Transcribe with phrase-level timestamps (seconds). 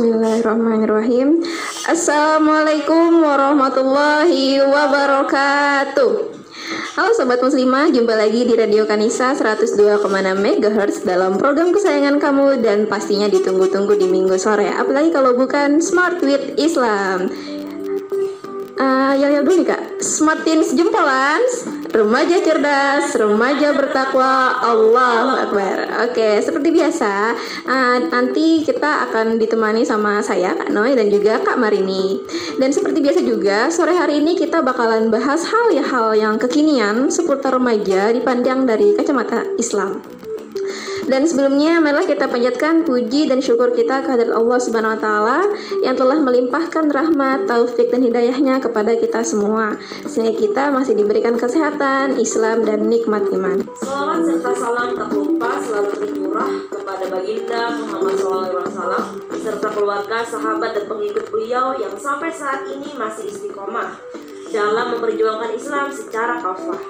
[0.00, 1.44] Bismillahirrahmanirrahim.
[1.84, 6.10] Assalamualaikum warahmatullahi wabarakatuh.
[6.96, 10.00] Halo Sobat Muslimah, jumpa lagi di Radio Kanisa 102,6
[10.40, 14.72] MHz dalam program kesayangan kamu dan pastinya ditunggu-tunggu di minggu sore.
[14.72, 17.28] Apalagi kalau bukan Smart with Islam.
[18.80, 21.44] Uh, yang yang dulu nih kak, Smart Teens Jempolan,
[21.90, 25.78] remaja cerdas, remaja bertakwa, Allah Akbar.
[26.10, 27.34] Oke, seperti biasa,
[27.66, 32.22] uh, nanti kita akan ditemani sama saya Kak Noy dan juga Kak Marini.
[32.56, 37.10] Dan seperti biasa juga, sore hari ini kita bakalan bahas hal ya hal yang kekinian
[37.10, 40.19] seputar remaja dipandang dari kacamata Islam.
[41.06, 45.38] Dan sebelumnya marilah kita panjatkan puji dan syukur kita kehadirat Allah Subhanahu wa taala
[45.80, 52.20] yang telah melimpahkan rahmat, taufik dan hidayahnya kepada kita semua sehingga kita masih diberikan kesehatan,
[52.20, 53.64] Islam dan nikmat iman.
[53.80, 59.04] Salawat serta salam tak lupa selalu tercurah kepada baginda Muhammad SAW
[59.40, 63.96] serta keluarga, sahabat dan pengikut beliau yang sampai saat ini masih istiqomah
[64.50, 66.82] dalam memperjuangkan Islam secara kafah.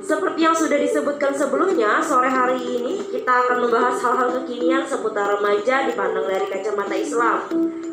[0.00, 5.86] Seperti yang sudah disebutkan sebelumnya, sore hari ini kita akan membahas hal-hal kekinian seputar remaja
[5.86, 7.46] dipandang dari kacamata Islam.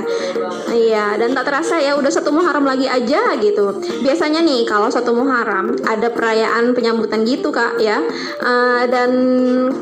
[0.70, 3.82] Iya, dan tak terasa ya udah satu Muharram lagi aja gitu.
[4.06, 7.98] Biasanya nih kalau satu Muharram ada perayaan penyambutan gitu Kak ya.
[8.38, 9.10] Uh, dan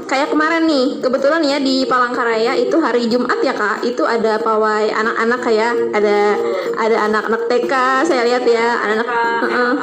[0.09, 3.82] kayak kemarin nih, kebetulan ya di Palangkaraya itu hari Jumat ya Kak?
[3.82, 6.19] Itu ada pawai anak-anak kayak ada
[6.76, 7.72] ada anak-anak TK
[8.06, 9.09] saya lihat ya anak-anak
[9.47, 9.75] uh,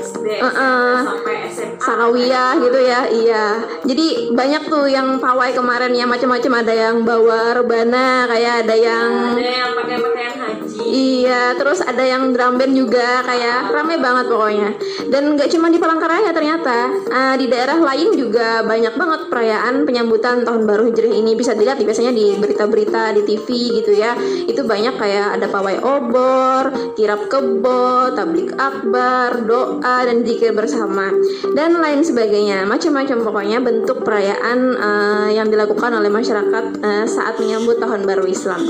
[0.00, 3.46] SD uh, uh, sampai SMA Sanawiyah gitu ya iya.
[3.84, 6.52] Jadi banyak tuh yang pawai kemarin ya macam-macam.
[6.64, 10.78] Ada yang bawa rebana kayak ada yang ada yang pakai pakaian haji.
[10.90, 14.70] Iya terus ada yang drum band juga kayak rame banget pokoknya.
[15.08, 16.78] Dan nggak cuma di Palangkaraya ternyata
[17.08, 21.32] uh, di daerah lain juga banyak banget perayaan penyambutan tahun baru hijrah ini.
[21.36, 23.48] Bisa dilihat biasanya di berita-berita di TV
[23.82, 24.16] gitu ya.
[24.48, 31.10] Itu banyak kayak ada pawai obor kirap kebo tablik akbar doa dan zikir bersama
[31.52, 32.64] dan lain sebagainya.
[32.64, 38.62] Macam-macam pokoknya bentuk perayaan uh, yang dilakukan oleh masyarakat uh, saat menyambut tahun baru Islam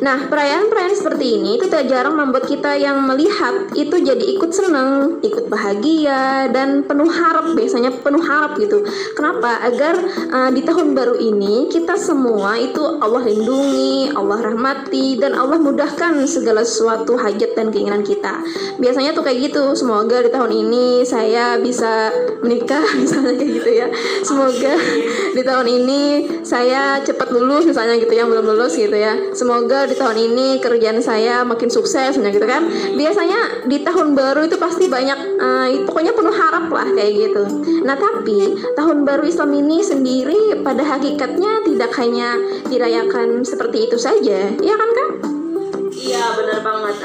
[0.00, 5.20] Nah, perayaan-perayaan seperti ini itu tak jarang membuat kita yang melihat itu jadi ikut seneng,
[5.20, 8.80] ikut bahagia, dan penuh harap, biasanya penuh harap gitu.
[9.12, 9.60] Kenapa?
[9.60, 10.00] Agar
[10.32, 16.24] uh, di tahun baru ini kita semua itu Allah lindungi, Allah rahmati, dan Allah mudahkan
[16.24, 18.40] segala sesuatu hajat dan keinginan kita.
[18.80, 22.08] Biasanya tuh kayak gitu, semoga di tahun ini saya bisa
[22.40, 23.86] menikah, misalnya kayak gitu ya.
[24.24, 24.72] Semoga
[25.36, 26.02] di tahun ini
[26.40, 29.12] saya cepat lulus, misalnya gitu yang belum lulus gitu ya.
[29.36, 32.70] Semoga di tahun ini kerjaan saya makin sukses gitu kan.
[32.94, 37.42] Biasanya di tahun baru itu pasti banyak uh, pokoknya penuh harap lah kayak gitu.
[37.82, 42.38] Nah tapi tahun baru Islam ini sendiri pada hakikatnya tidak hanya
[42.70, 44.54] dirayakan seperti itu saja.
[44.62, 45.10] Ya kan kak?
[45.90, 46.96] Iya benar banget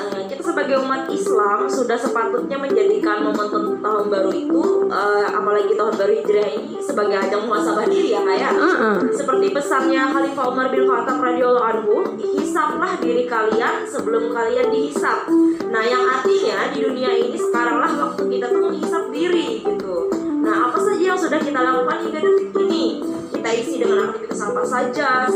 [0.55, 6.47] sebagai umat Islam sudah sepatutnya menjadikan momen tahun baru itu uh, Apalagi tahun baru hijrah
[6.47, 8.63] ini sebagai ajang muhasabah diri ya kayak ya?
[8.63, 8.97] uh -uh.
[9.11, 11.95] Seperti pesannya Khalifah Umar bin Khattab radhiyallahu anhu
[12.39, 15.27] Hisaplah diri kalian sebelum kalian dihisap
[15.67, 20.07] Nah yang artinya di dunia ini sekaranglah waktu kita tuh menghisap diri gitu
[20.39, 24.63] Nah apa saja yang sudah kita lakukan hingga detik ini Kita isi dengan aktivitas apa
[24.63, 25.27] saja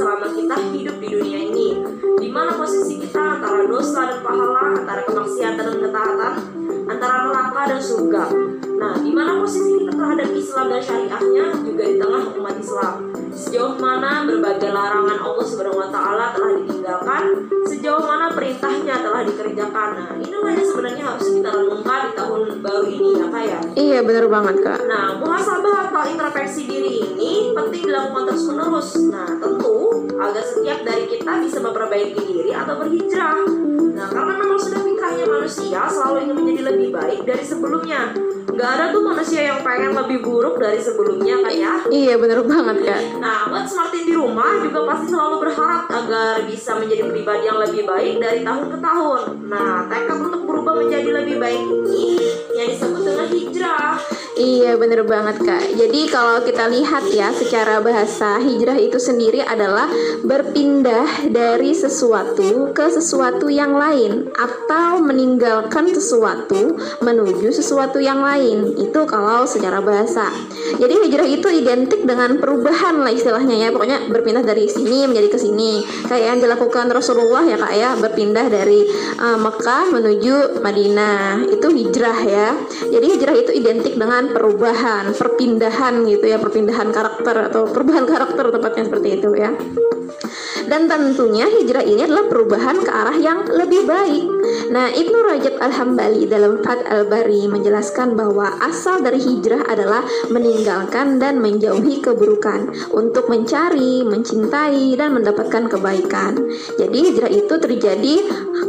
[9.50, 12.96] posisi terhadap Islam dan syariahnya juga di tengah umat Islam.
[13.34, 19.90] Sejauh mana berbagai larangan Allah Subhanahu wa taala telah ditinggalkan, sejauh mana perintahnya telah dikerjakan.
[19.98, 23.60] Nah, inilah yang sebenarnya harus kita renungkan di tahun baru ini ya, Kak ya.
[23.74, 24.80] Iya, benar banget, Kak.
[24.86, 29.02] Nah, muhasabah atau introspeksi diri ini penting dilakukan terus-menerus.
[29.10, 33.46] Nah, tentu agar setiap dari kita bisa memperbaiki diri atau berhijrah.
[34.00, 38.16] Nah, karena memang sudah fitrahnya manusia selalu ingin menjadi lebih baik dari sebelumnya.
[38.60, 41.74] Gak ada tuh manusia yang pengen lebih buruk dari sebelumnya kan ya?
[41.88, 43.02] Iya bener banget kak.
[43.24, 47.88] Nah, buat Martin di rumah juga pasti selalu berharap agar bisa menjadi pribadi yang lebih
[47.88, 49.22] baik dari tahun ke tahun.
[49.48, 52.20] Nah, tekad untuk berubah menjadi lebih baik ini
[52.52, 53.96] yang disebut dengan hijrah.
[54.40, 55.76] Iya bener banget kak.
[55.76, 59.92] Jadi kalau kita lihat ya secara bahasa Hijrah itu sendiri adalah
[60.24, 66.72] Berpindah dari sesuatu ke sesuatu yang lain Atau meninggalkan sesuatu
[67.04, 68.80] menuju sesuatu yang lain.
[68.80, 70.32] Itu kalau secara bahasa.
[70.80, 73.76] Jadi hijrah itu identik dengan perubahan lah istilahnya ya.
[73.76, 75.84] Pokoknya berpindah dari sini menjadi ke sini.
[76.08, 77.90] Kayak yang dilakukan Rasulullah ya kak ya.
[78.00, 78.88] Berpindah dari
[79.20, 81.44] uh, Mekah menuju Madinah.
[81.52, 82.48] Itu hijrah ya.
[82.88, 88.84] Jadi hijrah itu identik dengan perubahan, perpindahan gitu ya, perpindahan karakter atau perubahan karakter tepatnya
[88.86, 89.52] seperti itu ya.
[90.70, 94.26] Dan tentunya hijrah ini adalah perubahan ke arah yang lebih baik.
[94.70, 101.42] Nah, Ibnu Rajab Al-Hambali dalam Fat Al-Bari menjelaskan bahwa asal dari hijrah adalah meninggalkan dan
[101.42, 106.38] menjauhi keburukan untuk mencari, mencintai dan mendapatkan kebaikan.
[106.78, 108.16] Jadi hijrah itu terjadi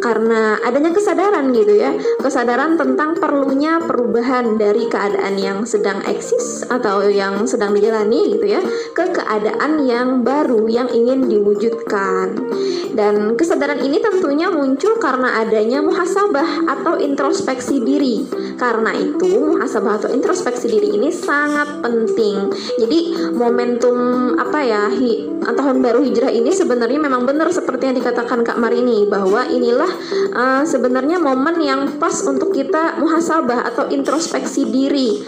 [0.00, 7.04] karena adanya kesadaran gitu ya, kesadaran tentang perlunya perubahan dari keadaan yang sedang eksis atau
[7.12, 8.60] yang sedang dijalani gitu ya
[8.96, 11.89] ke keadaan yang baru yang ingin diwujudkan.
[12.90, 18.26] Dan kesadaran ini tentunya muncul karena adanya muhasabah atau introspeksi diri.
[18.58, 22.50] Karena itu, muhasabah atau introspeksi diri ini sangat penting.
[22.78, 22.98] Jadi,
[23.34, 23.98] momentum
[24.36, 29.08] apa ya, hi, tahun baru hijrah ini sebenarnya memang benar seperti yang dikatakan Kak Marini
[29.08, 29.88] bahwa inilah
[30.36, 35.22] uh, sebenarnya momen yang pas untuk kita muhasabah atau introspeksi diri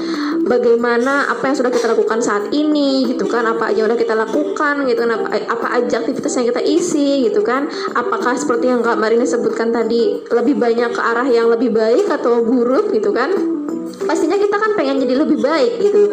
[0.45, 4.85] bagaimana apa yang sudah kita lakukan saat ini gitu kan apa aja udah kita lakukan
[4.91, 7.71] gitu kan apa, apa aja aktivitas yang kita isi gitu kan?
[7.97, 12.45] Apakah seperti yang Kak Marini sebutkan tadi lebih banyak ke arah yang lebih baik atau
[12.45, 13.33] buruk gitu kan?
[14.03, 16.11] Pastinya kita kan pengen jadi lebih baik gitu.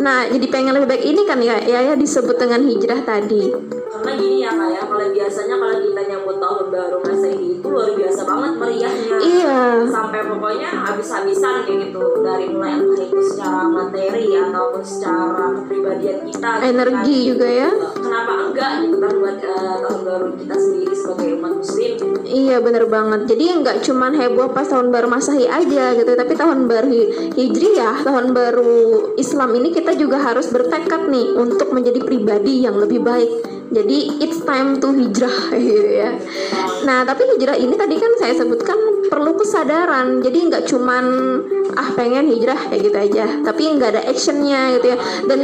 [0.00, 3.52] Nah jadi pengen lebih baik ini kan ya ya, ya disebut dengan hijrah tadi.
[4.00, 7.90] Karena gini ya kayak ya, kalau biasanya kalau kita nyambut tahun baru Masehi itu luar
[7.92, 9.16] biasa banget meriahnya.
[9.20, 9.60] Iya.
[9.92, 16.50] Sampai pokoknya habis-habisan kayak gitu dari mulai entah itu secara materi ataupun secara kepribadian kita
[16.56, 17.28] gitu energi kan.
[17.28, 17.70] juga ya
[18.10, 21.92] kenapa enggak gitu kan buat uh, tahun baru kita sendiri sebagai umat muslim?
[22.26, 23.20] Iya bener banget.
[23.30, 26.90] Jadi nggak cuman heboh pas tahun baru masehi aja gitu tapi tahun baru
[27.38, 32.98] hijriyah tahun baru Islam ini kita juga harus bertekad nih untuk menjadi pribadi yang lebih
[32.98, 36.10] baik jadi it's time to hijrah gitu ya.
[36.82, 40.18] Nah tapi hijrah ini tadi kan saya sebutkan perlu kesadaran.
[40.18, 41.04] Jadi nggak cuman
[41.78, 44.98] ah pengen hijrah kayak gitu aja, tapi nggak ada actionnya gitu ya.
[45.30, 45.38] Dan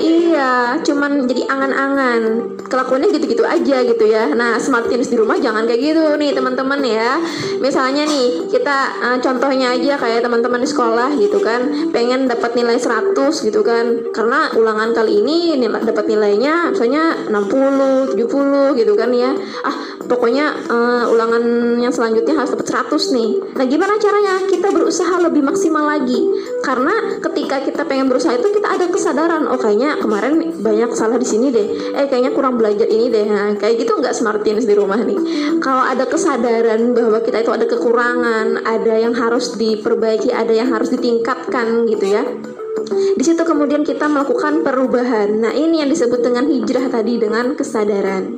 [0.00, 2.20] iya, cuman jadi angan-angan.
[2.64, 4.32] Kelakuannya gitu-gitu aja gitu ya.
[4.32, 7.20] Nah smart teams di rumah jangan kayak gitu nih teman-teman ya.
[7.60, 12.80] Misalnya nih kita uh, contohnya aja kayak teman-teman di sekolah gitu kan, pengen dapat nilai
[12.80, 13.12] 100
[13.44, 14.08] gitu kan.
[14.10, 19.34] Karena ulangan kali ini nilai dapat nilainya misalnya pokoknya 60, 70 gitu kan ya.
[19.66, 19.76] Ah,
[20.06, 21.42] pokoknya uh, ulangan
[21.82, 23.30] yang selanjutnya harus dapat 100 nih.
[23.58, 24.46] Nah, gimana caranya?
[24.46, 26.22] Kita berusaha lebih maksimal lagi.
[26.62, 31.26] Karena ketika kita pengen berusaha itu kita ada kesadaran, oh kayaknya kemarin banyak salah di
[31.26, 31.98] sini deh.
[31.98, 33.26] Eh, kayaknya kurang belajar ini deh.
[33.26, 35.18] Nah, kayak gitu nggak smartins di rumah nih.
[35.58, 40.94] Kalau ada kesadaran bahwa kita itu ada kekurangan, ada yang harus diperbaiki, ada yang harus
[40.94, 42.22] ditingkatkan gitu ya
[42.90, 45.40] di situ kemudian kita melakukan perubahan.
[45.40, 48.36] Nah, ini yang disebut dengan hijrah tadi dengan kesadaran.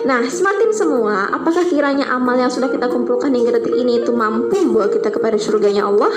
[0.00, 4.56] Nah, semakin semua, apakah kiranya amal yang sudah kita kumpulkan hingga detik ini itu mampu
[4.60, 6.12] membawa kita kepada surganya Allah?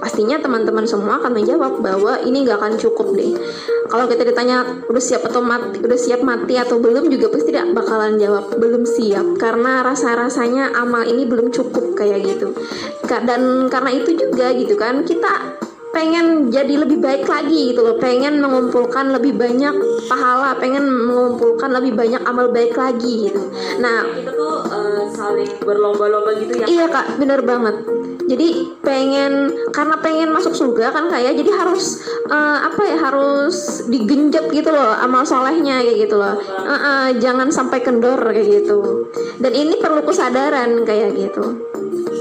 [0.00, 3.36] Pastinya teman-teman semua akan menjawab bahwa ini nggak akan cukup deh.
[3.86, 7.76] Kalau kita ditanya udah siap atau mati, udah siap mati atau belum juga pasti tidak
[7.76, 12.56] bakalan jawab belum siap karena rasa-rasanya amal ini belum cukup kayak gitu.
[13.06, 15.62] Dan karena itu juga gitu kan kita
[15.96, 17.96] pengen jadi lebih baik lagi gitu loh.
[17.96, 19.72] Pengen mengumpulkan lebih banyak
[20.12, 23.40] pahala pengen mengumpulkan lebih banyak amal baik lagi gitu.
[23.80, 26.66] Nah kita tuh uh, saling berlomba-lomba gitu ya?
[26.68, 27.16] Iya kak.
[27.16, 27.80] Bener banget
[28.26, 33.86] jadi pengen karena pengen masuk surga kan kayak ya, jadi harus uh, apa ya harus
[33.86, 36.34] digenjot gitu loh amal solehnya kayak gitu loh.
[36.42, 39.10] Uh, uh, jangan sampai kendor kayak gitu.
[39.38, 41.44] Dan ini perlu kesadaran kayak gitu.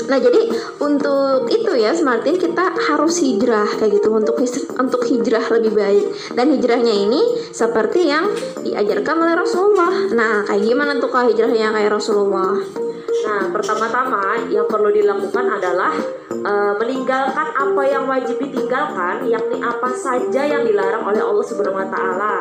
[0.06, 0.42] Nah jadi
[0.78, 4.14] untuk itu ya Smartin kita harus hijrah kayak gitu.
[4.14, 4.38] Untuk
[4.78, 6.06] untuk hijrah lebih baik.
[6.38, 8.30] Dan hijrahnya ini seperti yang
[8.62, 9.94] diajarkan oleh Rasulullah.
[10.14, 12.86] Nah kayak gimana tuh kalau hijrahnya kayak Rasulullah?
[13.24, 15.96] Nah pertama-tama yang perlu dilakukan adalah
[16.36, 21.88] uh, meninggalkan apa yang wajib ditinggalkan, yakni apa saja yang dilarang oleh Allah Subhanahu Wa
[21.88, 22.36] Taala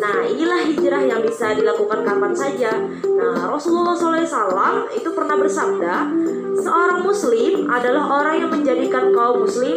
[0.00, 2.72] Nah, inilah hijrah yang bisa dilakukan kapan saja.
[3.04, 6.08] Nah, Rasulullah SAW itu pernah bersabda,
[6.56, 9.76] seorang muslim adalah orang yang menjadikan kaum muslim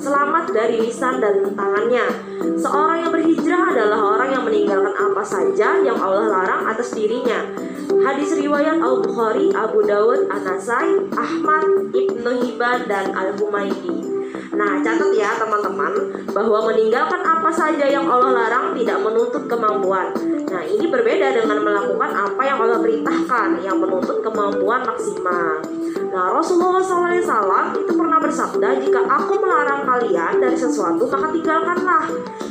[0.00, 2.08] selamat dari lisan dan tangannya.
[2.56, 7.44] Seorang yang berhijrah adalah orang yang meninggalkan apa saja yang Allah larang atas dirinya.
[8.00, 14.19] Hadis riwayat Al-Bukhari, Abu Dawud, An-Nasai, Ahmad, Ibnu Hibban, dan Al-Humaydi.
[14.60, 15.92] Nah, catat ya teman-teman
[16.36, 20.12] bahwa meninggalkan apa saja yang Allah larang tidak menuntut kemampuan.
[20.52, 25.64] Nah, ini berbeda dengan melakukan apa yang Allah perintahkan yang menuntut kemampuan maksimal.
[26.12, 32.04] Nah, Rasulullah SAW itu pernah bersabda, jika aku melarang kalian dari sesuatu, maka tinggalkanlah.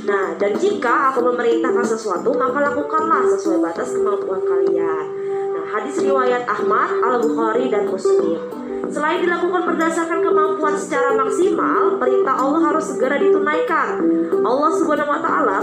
[0.09, 5.05] Nah, dan jika aku memerintahkan sesuatu, maka lakukanlah sesuai batas kemampuan kalian.
[5.53, 8.68] Nah, hadis riwayat Ahmad, Al-Bukhari, dan Muslim.
[8.87, 13.99] Selain dilakukan berdasarkan kemampuan secara maksimal, perintah Allah harus segera ditunaikan.
[14.39, 15.55] Allah Subhanahu wa taala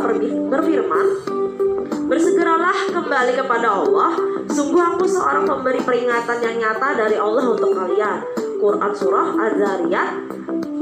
[0.53, 1.07] berfirman,
[2.07, 4.13] "Bersegeralah kembali kepada Allah,
[4.53, 10.11] sungguh aku seorang pemberi peringatan yang nyata dari Allah untuk kalian." Quran surah Az-Zariyat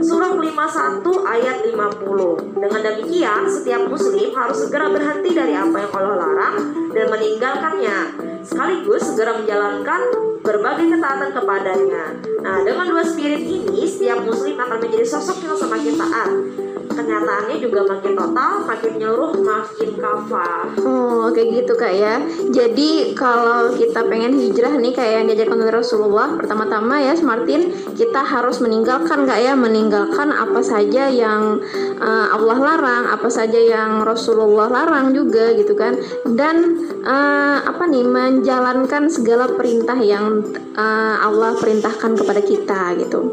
[0.05, 6.17] Surah 51 ayat 50 Dengan demikian, setiap muslim harus segera berhenti dari apa yang Allah
[6.19, 6.57] larang
[6.91, 7.99] dan meninggalkannya
[8.45, 10.01] Sekaligus segera menjalankan
[10.45, 12.05] berbagai ketaatan kepadanya.
[12.45, 16.31] Nah, dengan dua spirit ini, setiap muslim akan menjadi sosok yang semakin taat.
[16.85, 20.65] Kenyataannya juga makin total, makin nyeluruh, makin kafah.
[20.85, 22.21] Oh, kayak gitu kak ya.
[22.53, 28.21] Jadi kalau kita pengen hijrah nih kayak yang diajarkan oleh Rasulullah, pertama-tama ya, Martin, kita
[28.21, 31.61] harus meninggalkan kak ya, meninggalkan apa saja yang
[31.99, 35.97] uh, Allah larang, apa saja yang Rasulullah larang juga gitu kan.
[36.29, 40.45] Dan uh, apa nih, menjalankan segala perintah yang
[40.77, 43.33] uh, Allah perintahkan kepada kita gitu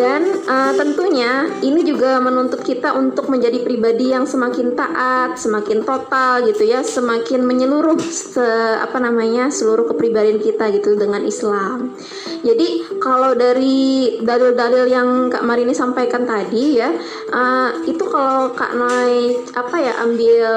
[0.00, 6.42] dan uh, tentunya ini juga menuntut kita untuk menjadi pribadi yang semakin taat, semakin total
[6.50, 8.42] gitu ya, semakin menyeluruh se
[8.82, 11.94] apa namanya seluruh kepribadian kita gitu dengan Islam.
[12.42, 16.90] Jadi kalau dari dalil-dalil yang Kak Marini sampaikan tadi ya,
[17.30, 20.50] uh, itu kalau Kak Noi apa ya ambil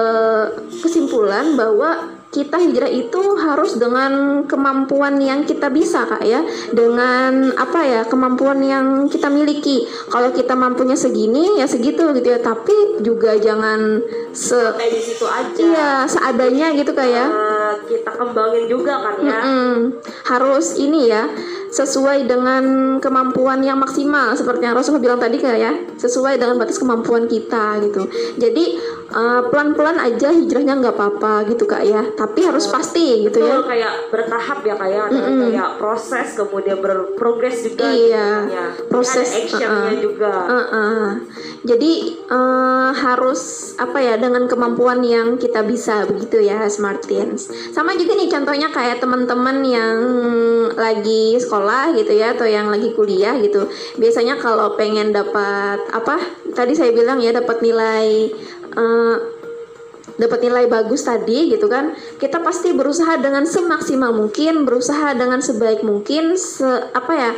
[0.81, 6.41] kesimpulan bahwa kita hijrah itu harus dengan kemampuan yang kita bisa kak ya.
[6.73, 9.85] Dengan apa ya kemampuan yang kita miliki.
[10.09, 12.41] Kalau kita mampunya segini ya segitu gitu ya.
[12.41, 14.01] Tapi juga jangan
[14.33, 15.61] se di situ aja.
[15.61, 17.25] Iya seadanya gitu kak ya.
[17.29, 19.39] Uh, kita kembangin juga kan ya.
[19.39, 19.77] Mm -mm.
[20.25, 21.29] harus ini ya
[21.69, 24.33] sesuai dengan kemampuan yang maksimal.
[24.33, 25.73] Seperti yang Rasulullah bilang tadi kayak ya.
[26.01, 28.09] Sesuai dengan batas kemampuan kita gitu.
[28.41, 28.81] Jadi
[29.11, 34.13] uh, pelan-pelan aja hijrahnya nggak apa-apa gitu kak ya tapi harus pasti gitu ya kayak
[34.13, 35.39] bertahap ya kayak mm -mm.
[35.49, 38.65] kayak proses kemudian berprogres juga iya gitu, ya.
[38.87, 40.01] proses actionnya uh -uh.
[40.01, 41.05] juga uh -uh.
[41.67, 41.93] jadi
[42.29, 48.29] uh, harus apa ya dengan kemampuan yang kita bisa begitu ya Smartins sama juga nih
[48.29, 49.97] contohnya kayak teman-teman yang
[50.73, 53.67] lagi sekolah gitu ya atau yang lagi kuliah gitu
[53.99, 56.17] biasanya kalau pengen dapat apa
[56.53, 58.29] tadi saya bilang ya dapat nilai
[58.73, 59.17] uh,
[60.19, 65.81] dapat nilai bagus tadi gitu kan kita pasti berusaha dengan semaksimal mungkin berusaha dengan sebaik
[65.81, 67.31] mungkin se apa ya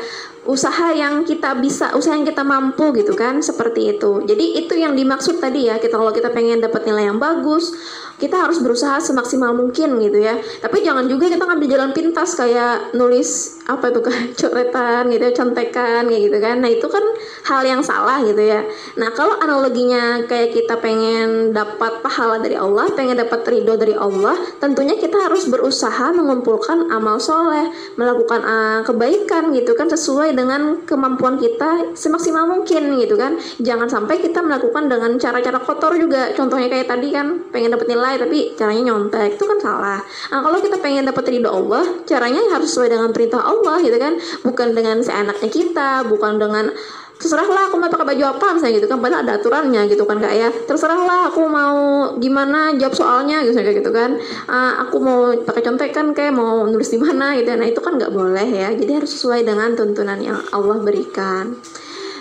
[0.46, 4.22] usaha yang kita bisa usaha yang kita mampu gitu kan seperti itu.
[4.24, 7.74] Jadi itu yang dimaksud tadi ya kita kalau kita pengen dapat nilai yang bagus
[8.16, 10.40] kita harus berusaha semaksimal mungkin gitu ya.
[10.40, 15.34] Tapi jangan juga kita ngambil jalan pintas kayak nulis apa itu kan coretan gitu ya
[15.36, 16.56] contekan gitu kan.
[16.64, 17.04] Nah itu kan
[17.50, 18.64] hal yang salah gitu ya.
[18.96, 24.38] Nah kalau analoginya kayak kita pengen dapat pahala dari Allah pengen dapat ridho dari Allah
[24.62, 27.68] tentunya kita harus berusaha mengumpulkan amal soleh
[28.00, 33.40] melakukan uh, kebaikan gitu kan sesuai dengan kemampuan kita semaksimal mungkin gitu kan.
[33.64, 36.36] Jangan sampai kita melakukan dengan cara-cara kotor juga.
[36.36, 39.40] Contohnya kayak tadi kan pengen dapat nilai tapi caranya nyontek.
[39.40, 40.00] Itu kan salah.
[40.04, 44.20] Nah kalau kita pengen dapat ridho Allah caranya harus sesuai dengan perintah Allah gitu kan.
[44.44, 46.70] Bukan dengan seenaknya kita bukan dengan
[47.16, 49.00] terserahlah aku mau pakai baju apa misalnya gitu kan.
[49.00, 50.50] Padahal ada aturannya gitu kan kak ya.
[50.52, 51.78] Terserahlah aku mau
[52.20, 54.20] gimana jawab soalnya gitu kayak gitu kan.
[54.46, 58.12] Uh, aku mau pakai contekan kayak mau nulis di mana gitu nah itu kan nggak
[58.12, 58.70] boleh ya.
[58.76, 61.56] Jadi harus sesuai dengan tuntunan yang Allah berikan.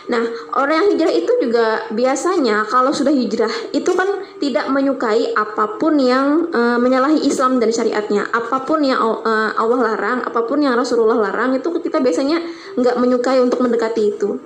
[0.04, 0.20] Nah,
[0.52, 5.96] orang yang hijrah itu juga biasanya kalau sudah hijrah itu kan tidak menyukai apa pun
[5.96, 10.76] yang uh, menyalahi Islam dan syariatnya, apa pun yang uh, Allah larang, apa pun yang
[10.76, 12.36] Rasulullah larang itu kita biasanya
[12.76, 14.36] nggak menyukai untuk mendekati itu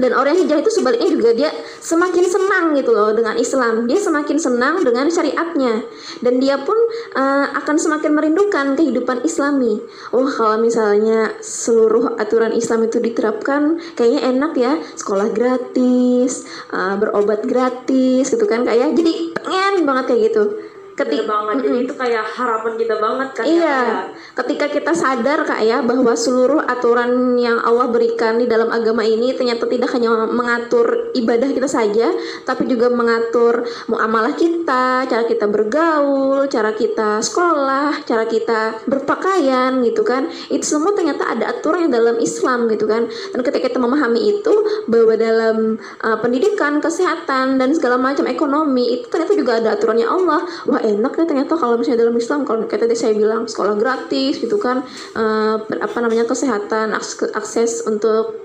[0.00, 1.50] dan orang hijrah itu sebaliknya juga dia
[1.82, 3.84] semakin senang gitu loh dengan Islam.
[3.84, 5.84] Dia semakin senang dengan syariatnya.
[6.24, 6.76] Dan dia pun
[7.16, 9.82] uh, akan semakin merindukan kehidupan Islami.
[10.14, 14.72] Oh kalau misalnya seluruh aturan Islam itu diterapkan kayaknya enak ya.
[14.96, 21.56] Sekolah gratis uh, berobat gratis gitu kan kayak jadi pengen banget kayak gitu ketika banget.
[21.64, 23.60] Jadi itu kayak harapan kita banget kan iya.
[23.62, 23.98] Ya,
[24.36, 29.32] ketika kita sadar kak ya bahwa seluruh aturan yang Allah berikan di dalam agama ini
[29.32, 32.12] ternyata tidak hanya mengatur ibadah kita saja
[32.44, 40.02] tapi juga mengatur muamalah kita cara kita bergaul cara kita sekolah cara kita berpakaian gitu
[40.04, 40.28] kan.
[40.52, 43.08] Itu semua ternyata ada aturan yang dalam Islam gitu kan.
[43.08, 44.54] Dan ketika kita memahami itu
[44.86, 50.40] bahwa dalam uh, pendidikan kesehatan dan segala macam ekonomi itu ternyata juga ada aturannya Allah.
[50.68, 54.42] Wah enak ya ternyata kalau misalnya dalam Islam kalau kayak tadi saya bilang sekolah gratis
[54.42, 54.82] gitu kan
[55.14, 58.36] uh, apa namanya kesehatan akses, untuk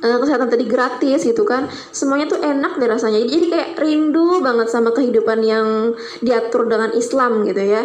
[0.00, 4.70] uh, kesehatan tadi gratis gitu kan semuanya tuh enak deh rasanya jadi kayak rindu banget
[4.70, 5.92] sama kehidupan yang
[6.24, 7.84] diatur dengan Islam gitu ya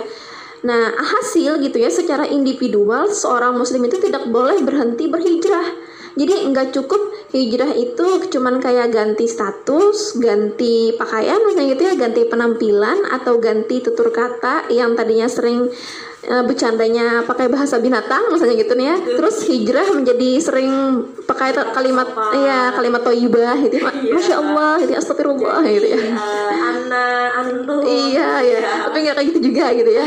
[0.62, 5.74] Nah, hasil gitu ya, secara individual seorang muslim itu tidak boleh berhenti berhijrah.
[6.14, 12.22] Jadi nggak cukup hijrah itu cuman kayak ganti status, ganti pakaian misalnya gitu ya, ganti
[12.28, 15.72] penampilan atau ganti tutur kata yang tadinya sering
[16.28, 18.96] uh, bercandanya pakai bahasa binatang misalnya gitu nih ya.
[19.16, 20.72] Terus hijrah menjadi sering
[21.24, 23.80] pakai kalimat iya kalimat toyibah gitu.
[23.80, 23.92] Ya.
[23.96, 24.12] Iya.
[24.12, 26.00] Masya Allah, gitu astagfirullah gitu ya.
[26.52, 27.08] Ana,
[27.40, 27.76] antu.
[27.88, 28.60] Iya, iya.
[28.92, 30.06] Tapi nggak kayak gitu juga gitu ya.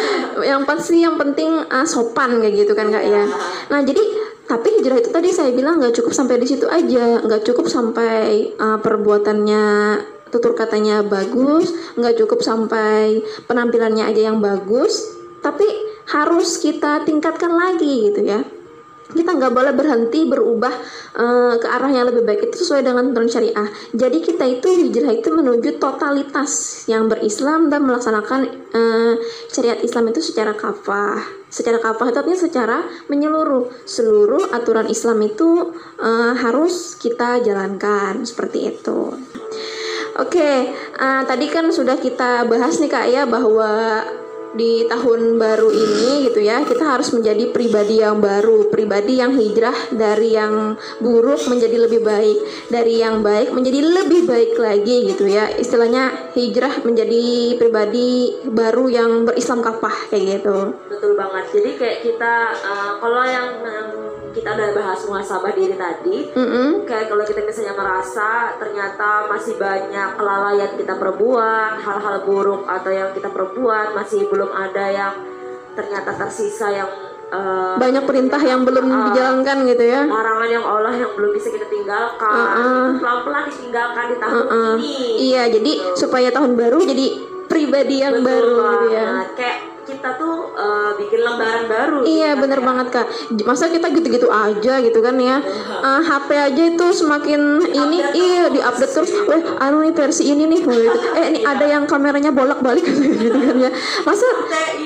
[0.50, 3.22] yang pasti yang penting uh, sopan kayak gitu kan kak ya.
[3.70, 7.24] Nah jadi tapi hijrah itu tadi saya bilang nggak cukup sampai di situ aja.
[7.24, 9.64] Nggak cukup sampai uh, perbuatannya
[10.28, 11.72] tutur katanya bagus.
[11.96, 15.00] Nggak cukup sampai penampilannya aja yang bagus.
[15.40, 15.64] Tapi
[16.12, 18.44] harus kita tingkatkan lagi gitu ya
[19.12, 20.72] kita nggak boleh berhenti berubah
[21.20, 23.68] uh, ke arah yang lebih baik itu sesuai dengan aturan syariah.
[23.92, 29.14] Jadi kita itu hijrah itu menuju totalitas yang berislam dan melaksanakan uh,
[29.52, 31.20] syariat Islam itu secara kafah.
[31.52, 32.78] Secara kafah itu artinya secara
[33.12, 33.68] menyeluruh.
[33.84, 39.12] Seluruh aturan Islam itu uh, harus kita jalankan seperti itu.
[40.14, 40.58] Oke, okay,
[40.96, 43.98] uh, tadi kan sudah kita bahas nih kak ya bahwa
[44.54, 49.74] di tahun baru ini gitu ya kita harus menjadi pribadi yang baru pribadi yang hijrah
[49.94, 52.38] dari yang buruk menjadi lebih baik
[52.70, 55.50] dari yang baik menjadi lebih baik lagi gitu ya.
[55.54, 60.74] Istilahnya hijrah menjadi pribadi baru yang berislam kafah kayak gitu.
[60.90, 61.44] Betul banget.
[61.54, 62.34] Jadi kayak kita
[62.64, 63.48] uh, kalau yang
[64.34, 66.68] kita udah bahas muhasabah diri tadi mm -hmm.
[66.84, 73.14] kayak kalau kita misalnya merasa ternyata masih banyak kelalaian kita perbuat hal-hal buruk atau yang
[73.14, 75.14] kita perbuat masih belum ada yang
[75.78, 76.90] ternyata tersisa yang
[77.34, 81.50] Uh, banyak perintah yang belum uh, dijalankan gitu ya larangan yang Allah yang belum bisa
[81.50, 82.88] kita tinggalkan uh, uh.
[83.00, 84.74] pelan-pelan ditinggalkan di tahun uh, uh.
[84.76, 84.94] ini
[85.32, 85.98] iya jadi gitu.
[86.04, 87.06] supaya tahun baru jadi
[87.48, 88.70] pribadi yang Betul baru banget.
[88.70, 91.98] gitu ya kayak kita tuh uh, bikin lembaran baru.
[92.02, 93.06] Iya gitu bener banget kak.
[93.44, 95.38] Masa kita gitu-gitu aja gitu kan ya.
[95.44, 99.12] Uh, eh, HP aja itu semakin di ini iya di update terus.
[99.28, 100.60] Wah anu nih versi ini nih.
[100.64, 100.98] Gitu.
[101.14, 101.54] Eh ini iya.
[101.54, 102.82] ada yang kameranya bolak-balik
[103.22, 103.70] gitu kan ya.
[104.02, 104.26] Masa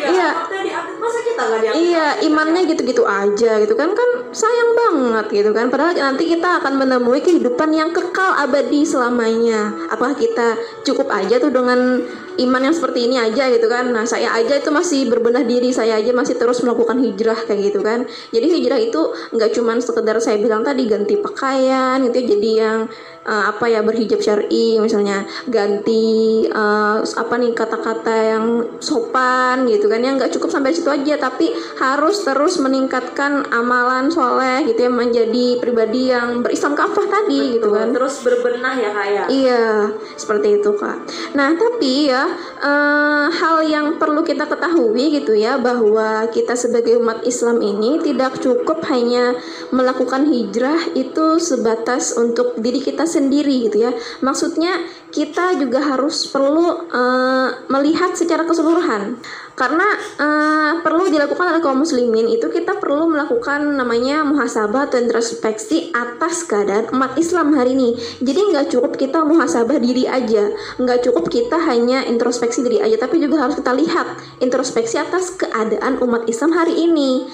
[0.05, 0.29] iya.
[0.61, 0.79] iya.
[0.99, 5.71] Masa kita gak Iya imannya gitu-gitu aja gitu kan kan sayang banget gitu kan.
[5.71, 9.73] Padahal nanti kita akan menemui kehidupan yang kekal abadi selamanya.
[9.89, 12.03] Apakah kita cukup aja tuh dengan
[12.38, 13.90] iman yang seperti ini aja gitu kan.
[13.90, 17.81] Nah saya aja itu masih berbenah diri saya aja masih terus melakukan hijrah kayak gitu
[17.83, 18.07] kan.
[18.31, 19.01] Jadi hijrah itu
[19.35, 22.79] nggak cuma sekedar saya bilang tadi ganti pakaian gitu ya, jadi yang
[23.27, 25.27] uh, apa ya berhijab syar'i misalnya.
[25.51, 28.44] Ganti uh, apa nih kata-kata yang
[28.79, 31.51] sopan gitu kan yang nggak cukup sampai situ aja tapi
[31.83, 37.68] harus terus meningkatkan amalan soleh gitu ya menjadi pribadi yang berislam kafah tadi Betul, gitu
[37.74, 37.88] kan.
[37.90, 39.24] Terus berbenah ya kak ya?
[39.27, 39.66] Iya
[40.14, 40.98] seperti itu kak.
[41.35, 42.28] Nah tapi ya
[42.61, 48.38] uh, hal yang perlu kita ketahui gitu ya bahwa kita sebagai umat Islam ini tidak
[48.43, 49.37] cukup hanya
[49.71, 53.93] melakukan hijrah itu sebatas untuk diri kita sendiri gitu ya.
[54.21, 59.21] Maksudnya kita juga harus perlu uh, melihat secara keseluruhan.
[59.59, 59.83] Karena
[60.23, 66.47] uh, perlu dilakukan oleh kaum muslimin itu kita perlu melakukan namanya muhasabah atau introspeksi atas
[66.47, 67.99] keadaan umat Islam hari ini.
[68.23, 73.18] Jadi nggak cukup kita muhasabah diri aja, nggak cukup kita hanya introspeksi diri aja, tapi
[73.18, 74.07] juga harus kita lihat
[74.38, 77.27] introspeksi atas keadaan umat Islam hari ini.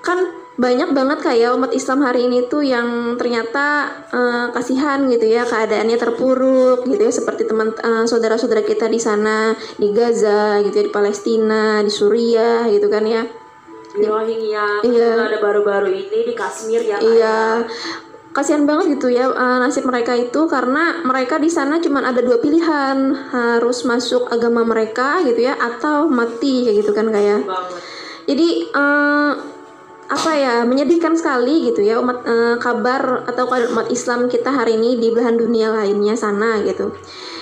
[0.00, 5.48] Kan banyak banget kayak umat Islam hari ini tuh yang ternyata uh, kasihan gitu ya
[5.48, 10.84] keadaannya terpuruk gitu ya seperti teman uh, saudara-saudara kita di sana di Gaza gitu ya
[10.84, 13.24] di Palestina di Suriah gitu kan ya.
[13.90, 15.16] Di Rohingya iya.
[15.16, 17.64] ada baru-baru ini di Kashmir ya iya.
[18.30, 22.36] Kasihan banget gitu ya uh, nasib mereka itu karena mereka di sana cuma ada dua
[22.36, 27.48] pilihan harus masuk agama mereka gitu ya atau mati kayak gitu kan kayak
[28.30, 29.49] jadi uh,
[30.10, 34.98] apa ya menyedihkan sekali gitu ya umat uh, kabar atau umat Islam kita hari ini
[34.98, 36.90] di belahan dunia lainnya sana gitu.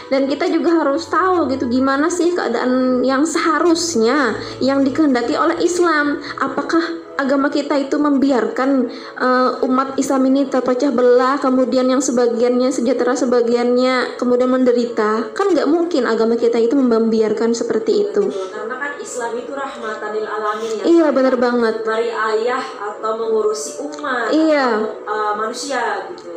[0.09, 6.21] Dan kita juga harus tahu gitu gimana sih keadaan yang seharusnya yang dikehendaki oleh Islam.
[6.41, 8.87] Apakah agama kita itu membiarkan
[9.19, 15.35] uh, umat Islam ini terpecah belah kemudian yang sebagiannya sejahtera sebagiannya kemudian menderita.
[15.35, 18.31] Kan nggak mungkin agama kita itu membiarkan seperti itu.
[18.31, 20.83] Karena kan Islam itu rahmatan lil alamin ya.
[20.87, 21.83] Iya benar banget.
[21.83, 24.79] Dari ayah atau mengurusi umat iya.
[24.79, 26.31] atau, uh, manusia gitu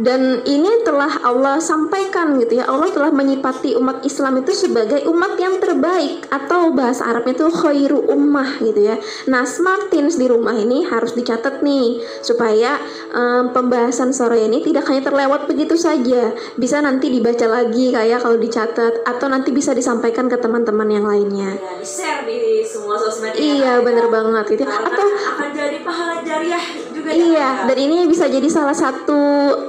[0.00, 2.68] dan ini telah Allah sampaikan gitu ya.
[2.68, 6.26] Allah telah menyipati umat Islam itu sebagai umat yang terbaik.
[6.32, 8.96] Atau bahasa Arabnya itu khairu ummah gitu ya.
[9.28, 12.00] Nah Smartins di rumah ini harus dicatat nih.
[12.24, 12.80] Supaya
[13.12, 16.32] um, pembahasan sore ini tidak hanya terlewat begitu saja.
[16.56, 19.04] Bisa nanti dibaca lagi kayak kalau dicatat.
[19.04, 21.60] Atau nanti bisa disampaikan ke teman-teman yang lainnya.
[21.60, 26.64] Ya, di share di semua sosmed iya bener banget gitu atau akan jadi pahala jariah
[27.00, 29.18] juga iya ya, dan ini bisa jadi salah satu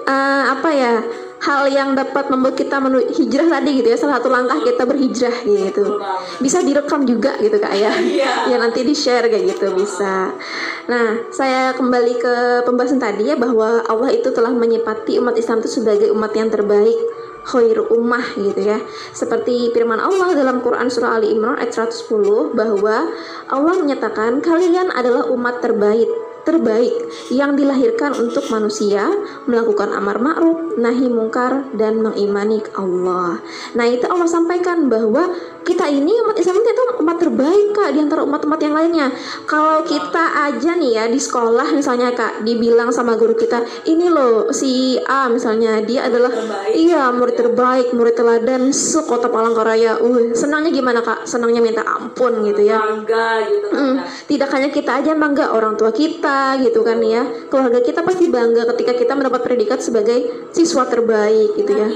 [0.04, 0.94] uh, apa ya
[1.42, 2.78] hal yang dapat membuat kita
[3.18, 5.98] hijrah tadi gitu ya salah satu langkah kita berhijrah gitu.
[6.38, 7.90] Bisa direkam juga gitu kak ya.
[7.98, 8.54] Yeah.
[8.54, 10.38] ya nanti di share kayak gitu bisa.
[10.86, 15.82] Nah saya kembali ke pembahasan tadi ya bahwa Allah itu telah menyipati umat Islam itu
[15.82, 16.98] sebagai umat yang terbaik
[17.42, 18.78] khair ummah gitu ya.
[19.18, 23.10] Seperti firman Allah dalam Quran surah Ali Imran ayat 110 bahwa
[23.50, 26.06] Allah menyatakan kalian adalah umat terbaik
[26.44, 26.94] terbaik
[27.30, 29.08] yang dilahirkan untuk manusia
[29.46, 33.40] melakukan amar ma'ruf, nahi mungkar dan mengimani Allah.
[33.78, 35.30] Nah, itu Allah sampaikan bahwa
[35.62, 39.08] kita ini umat Islam itu umat terbaik Kak di antara umat-umat yang lainnya.
[39.46, 44.50] Kalau kita aja nih ya di sekolah misalnya Kak dibilang sama guru kita, ini loh
[44.50, 46.74] si A misalnya dia adalah terbaik.
[46.74, 50.02] iya murid terbaik, murid teladan sekota Palangkaraya.
[50.02, 51.30] Uh, senangnya gimana Kak?
[51.30, 52.82] Senangnya minta ampun gitu ya.
[52.82, 53.68] Bangga gitu.
[53.70, 53.96] Mm,
[54.28, 56.31] tidak hanya kita aja bangga, orang tua kita
[56.62, 57.24] gitu kan ya.
[57.48, 61.90] Keluarga kita pasti bangga ketika kita mendapat predikat sebagai siswa terbaik gitu ya.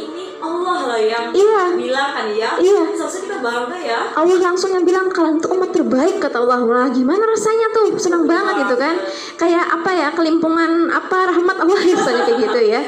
[0.46, 1.74] Allah lah yang Iya.
[1.74, 2.54] bilang kan ya.
[2.56, 2.82] Iya.
[2.94, 4.00] Seharusnya kita bangga ya.
[4.14, 6.62] Allah langsung yang bilang kalian tuh umat terbaik kata Allah.
[6.62, 7.98] Nah, gimana rasanya tuh?
[7.98, 8.96] Senang banget gitu kan.
[9.36, 10.08] Kayak apa ya?
[10.14, 12.82] Kelimpungan apa rahmat Allah misalnya kayak gitu ya.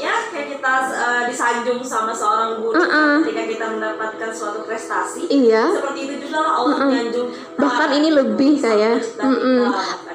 [0.00, 3.20] Ya kayak kita uh, disanjung sama seorang guru Uh-uh.
[3.20, 5.28] ketika kita mendapatkan suatu prestasi.
[5.28, 5.68] Iya.
[5.76, 6.88] Seperti itu juga lah Allah Uh-uh.
[6.88, 7.60] menyanjung kita.
[7.60, 9.68] Bahkan ini lebih kayak makanya.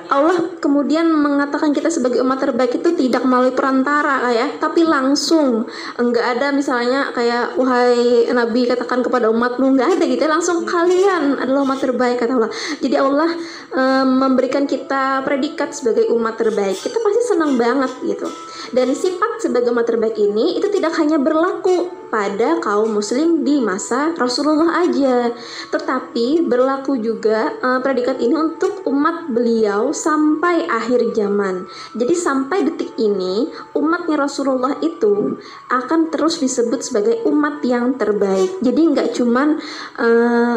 [0.06, 5.66] Allah kemudian mengatakan kita sebagai umat terbaik itu tidak melalui perantara kayak tapi langsung
[5.98, 9.76] enggak ada misalnya kayak wahai nabi katakan kepada umatmu.
[9.76, 12.52] Enggak ada gitu ya langsung kalian adalah umat terbaik kata Allah.
[12.80, 13.30] Jadi Allah
[13.76, 16.80] em, memberikan kita predikat sebagai umat terbaik.
[16.80, 18.28] Kita pasti senang banget gitu
[18.72, 24.16] dan sifat sebagai umat terbaik ini itu tidak hanya berlaku pada kaum muslim di masa
[24.16, 25.36] Rasulullah aja.
[25.70, 31.68] Tetapi berlaku juga eh, predikat ini untuk umat beliau sampai akhir zaman.
[31.98, 35.36] Jadi sampai detik ini umatnya Rasulullah itu
[35.70, 38.64] akan terus disebut sebagai umat yang terbaik.
[38.64, 39.60] Jadi nggak cuman
[40.00, 40.56] eh,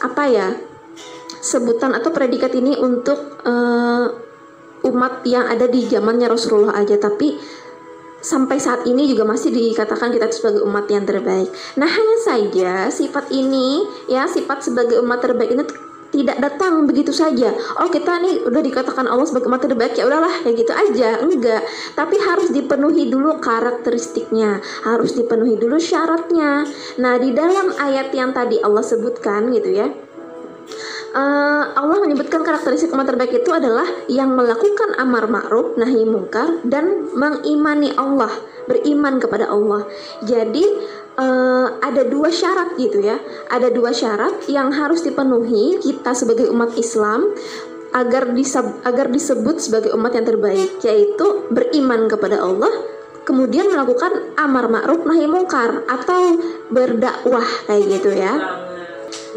[0.00, 0.48] apa ya
[1.40, 4.29] sebutan atau predikat ini untuk eh,
[4.86, 7.36] umat yang ada di zamannya Rasulullah aja tapi
[8.20, 11.48] sampai saat ini juga masih dikatakan kita sebagai umat yang terbaik.
[11.80, 15.64] Nah, hanya saja sifat ini ya sifat sebagai umat terbaik ini
[16.10, 17.54] tidak datang begitu saja.
[17.80, 21.22] Oh, kita nih udah dikatakan Allah sebagai umat terbaik ya udahlah kayak gitu aja.
[21.22, 21.62] Enggak,
[21.94, 26.66] tapi harus dipenuhi dulu karakteristiknya, harus dipenuhi dulu syaratnya.
[26.98, 29.88] Nah, di dalam ayat yang tadi Allah sebutkan gitu ya.
[31.10, 37.10] Eh, Allah menyebutkan karakteristik umat terbaik itu adalah yang melakukan amar ma'ruf nahi mungkar dan
[37.18, 38.30] mengimani Allah
[38.70, 39.90] beriman kepada Allah
[40.22, 40.62] jadi
[41.18, 43.18] eh, ada dua syarat gitu ya
[43.50, 47.34] ada dua syarat yang harus dipenuhi kita sebagai umat Islam
[47.90, 52.70] agar diseb- agar disebut sebagai umat yang terbaik yaitu beriman kepada Allah
[53.26, 56.38] kemudian melakukan amar ma'ruf nahi mungkar atau
[56.70, 58.69] berdakwah kayak gitu ya.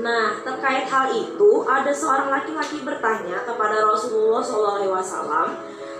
[0.01, 5.53] Nah, terkait hal itu, ada seorang laki-laki bertanya kepada Rasulullah SAW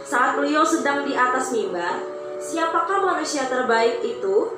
[0.04, 2.02] saat beliau sedang di atas mimbar,
[2.42, 4.50] siapakah manusia terbaik itu?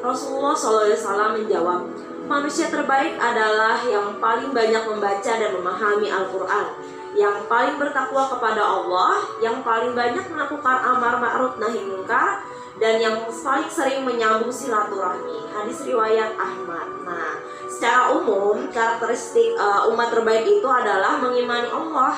[0.00, 1.82] Rasulullah SAW menjawab,
[2.30, 6.66] manusia terbaik adalah yang paling banyak membaca dan memahami Al-Quran,
[7.16, 12.44] yang paling bertakwa kepada Allah, yang paling banyak melakukan amar ma'ruf nahi mungkar,
[12.76, 15.48] dan yang paling sering menyambung silaturahmi.
[15.48, 16.88] Hadis riwayat Ahmad.
[17.08, 22.14] Nah, secara umum karakteristik uh, umat terbaik itu adalah mengimani Allah,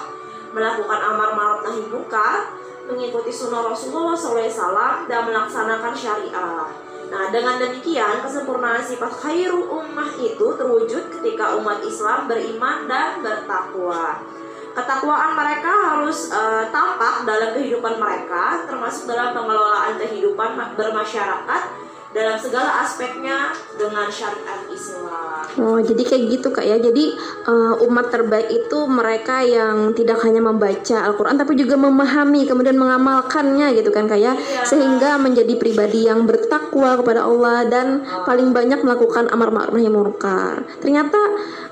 [0.52, 2.52] melakukan amar ma'ruf nahi mungkar,
[2.88, 6.64] mengikuti sunnah Rasulullah SAW dan melaksanakan syariah.
[7.08, 14.20] Nah, dengan demikian kesempurnaan sifat khairul ummah itu terwujud ketika umat Islam beriman dan bertakwa.
[14.68, 21.62] ketakwaan mereka harus uh, tampak dalam kehidupan mereka termasuk dalam pengelolaan kehidupan bermasyarakat
[22.08, 25.44] dalam segala aspeknya dengan syariat Islam.
[25.60, 26.80] Oh, jadi kayak gitu kak ya.
[26.80, 27.12] Jadi
[27.44, 33.76] uh, umat terbaik itu mereka yang tidak hanya membaca Al-Quran tapi juga memahami kemudian mengamalkannya
[33.76, 34.32] gitu kan kak ya.
[34.32, 34.64] Iya.
[34.64, 38.24] Sehingga menjadi pribadi yang bertakwa kepada Allah dan oh.
[38.24, 40.64] paling banyak melakukan amar ma'ruf nahi munkar.
[40.80, 41.20] Ternyata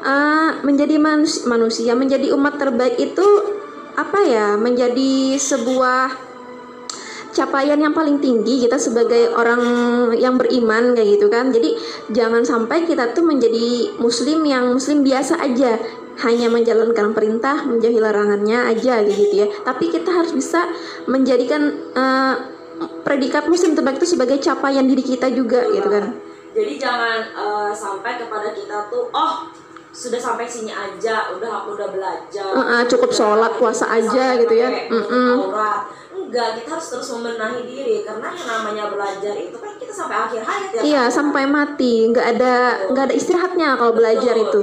[0.05, 1.01] uh, menjadi
[1.49, 3.25] manusia, menjadi umat terbaik itu
[3.97, 4.61] apa ya?
[4.61, 6.26] Menjadi sebuah
[7.37, 9.61] capaian yang paling tinggi kita sebagai orang
[10.17, 11.53] yang beriman kayak gitu kan.
[11.53, 11.77] Jadi
[12.17, 15.77] jangan sampai kita tuh menjadi muslim yang muslim biasa aja.
[16.17, 19.53] Hanya menjalankan perintah menjauhi larangannya aja gitu ya.
[19.69, 20.65] Tapi kita harus bisa
[21.05, 22.57] menjadikan uh,
[23.05, 26.17] predikat muslim terbaik itu sebagai capaian diri kita juga gitu kan.
[26.57, 29.53] Jadi jangan uh, sampai kepada kita tuh oh
[29.97, 32.53] sudah sampai sini aja udah aku udah belajar.
[32.53, 34.69] Uh, uh, cukup sholat puasa aja gitu ya.
[34.93, 35.37] Uh -uh
[36.27, 40.43] enggak kita harus terus membenahi diri karena yang namanya belajar itu kan kita sampai akhir
[40.43, 41.15] hayat ya iya kan?
[41.15, 41.95] sampai mati.
[42.11, 42.55] Nggak ada
[42.91, 44.63] nggak ada istirahatnya kalau belajar itu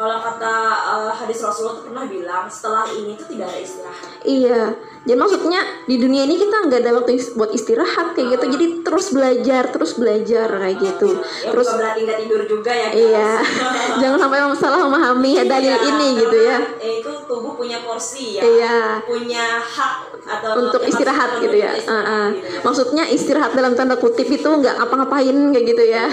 [0.00, 4.08] kalau kata uh, hadis Rasulullah itu pernah bilang setelah ini tuh tidak ada istirahat.
[4.24, 4.62] Iya.
[5.04, 8.44] Jadi maksudnya di dunia ini kita nggak ada waktu buat istirahat kayak gitu.
[8.56, 11.20] Jadi terus belajar terus belajar kayak gitu.
[11.20, 13.30] Ya, terus berarti nggak tidur juga ya iya.
[14.00, 16.58] Jangan sampai salah memahami ya, dalil iya, ini gitu ya.
[16.80, 18.42] Eh, itu tubuh punya porsi ya.
[18.44, 18.80] Iya.
[19.04, 21.72] punya hak atau untuk istirahat gitu ya.
[21.72, 22.26] Istirahat, uh, uh.
[22.30, 22.60] Gitu ya.
[22.62, 26.06] Maksudnya istirahat dalam tanda kutip itu nggak apa-ngapain kayak gitu ya.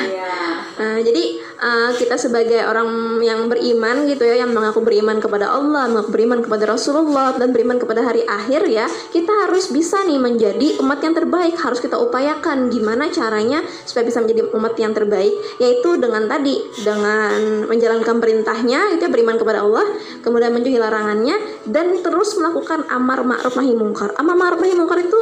[0.77, 1.23] Uh, jadi
[1.59, 6.39] uh, kita sebagai orang yang beriman gitu ya yang mengaku beriman kepada Allah mengaku beriman
[6.45, 11.01] kepada Rasulullah dan beriman kepada hari akhir ya ya kita harus bisa nih menjadi umat
[11.01, 11.57] yang terbaik.
[11.57, 15.33] Harus kita upayakan gimana caranya supaya bisa menjadi umat yang terbaik.
[15.57, 19.85] Yaitu dengan tadi dengan menjalankan perintahnya itu ya, beriman kepada Allah
[20.21, 25.19] kemudian menjauhi larangannya dan terus melakukan amar ma'ruf nahi mungkar amar ma'ruf nahi mungkar itu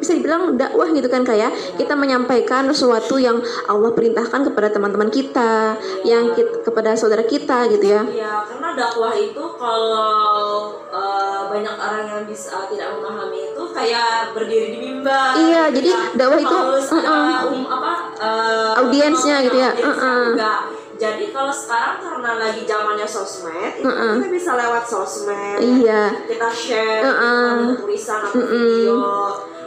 [0.00, 1.76] bisa dibilang dakwah gitu kan kayak ya.
[1.76, 3.36] kita menyampaikan sesuatu yang
[3.68, 5.76] Allah perintahkan kepada teman-teman kita
[6.08, 12.04] yang kita, kepada saudara kita gitu ya Iya karena dakwah itu kalau uh, banyak orang
[12.08, 16.56] yang bisa uh, tidak memahami itu kayak berdiri di mimbar iya gitu jadi dakwah itu
[16.56, 20.26] uh, uh, um, apa uh, audiensnya gitu ya uh, uh.
[20.32, 20.60] enggak
[21.00, 24.12] jadi kalau sekarang karena lagi zamannya sosmed uh -uh.
[24.20, 27.56] kita bisa lewat sosmed iya kita share uh -uh.
[27.80, 28.52] tulisan atau uh -uh.
[28.52, 29.00] video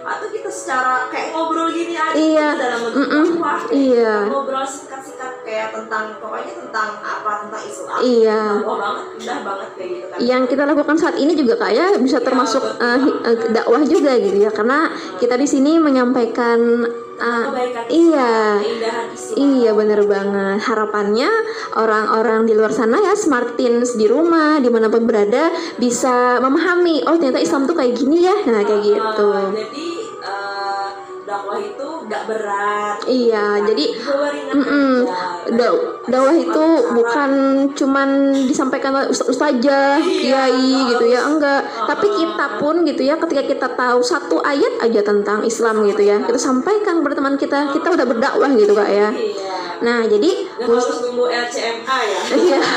[0.03, 2.49] atau kita secara kayak ngobrol gini aja iya.
[2.59, 4.15] dalam bentuk mm dakwah iya.
[4.27, 9.89] ngobrol singkat-singkat kayak tentang pokoknya tentang apa tentang Islam iya dakwah banget indah banget kayak
[9.89, 13.81] gitu kan yang kita lakukan saat ini juga kayak bisa iya, termasuk uh, uh, dakwah
[13.87, 14.91] juga gitu ya karena
[15.23, 16.59] kita di sini menyampaikan
[17.19, 17.45] uh,
[17.89, 18.59] iya.
[19.37, 20.59] iya bener banget.
[20.65, 21.29] Harapannya
[21.77, 27.15] orang-orang di luar sana ya smartins di rumah di mana pun berada bisa memahami oh
[27.17, 28.35] ternyata Islam tuh kayak gini ya.
[28.49, 29.31] Nah kayak gitu.
[29.53, 29.92] jadi
[31.33, 32.97] dakwah itu gak berat.
[33.09, 33.85] Iya nah, jadi
[34.53, 34.93] mm -mm,
[36.05, 37.31] dakwah itu bukan
[37.73, 38.09] cuman
[38.45, 41.61] disampaikan ustaz ustazah iya, kiai gitu ya enggak.
[41.65, 46.05] Uh, tapi kita pun gitu ya ketika kita tahu satu ayat aja tentang Islam gitu
[46.05, 49.09] ya kita sampaikan kepada teman kita kita udah berdakwah gitu kak ya.
[49.09, 49.51] Iya.
[49.83, 52.21] nah jadi harus nunggu LCMA ya.
[52.43, 52.61] Iya.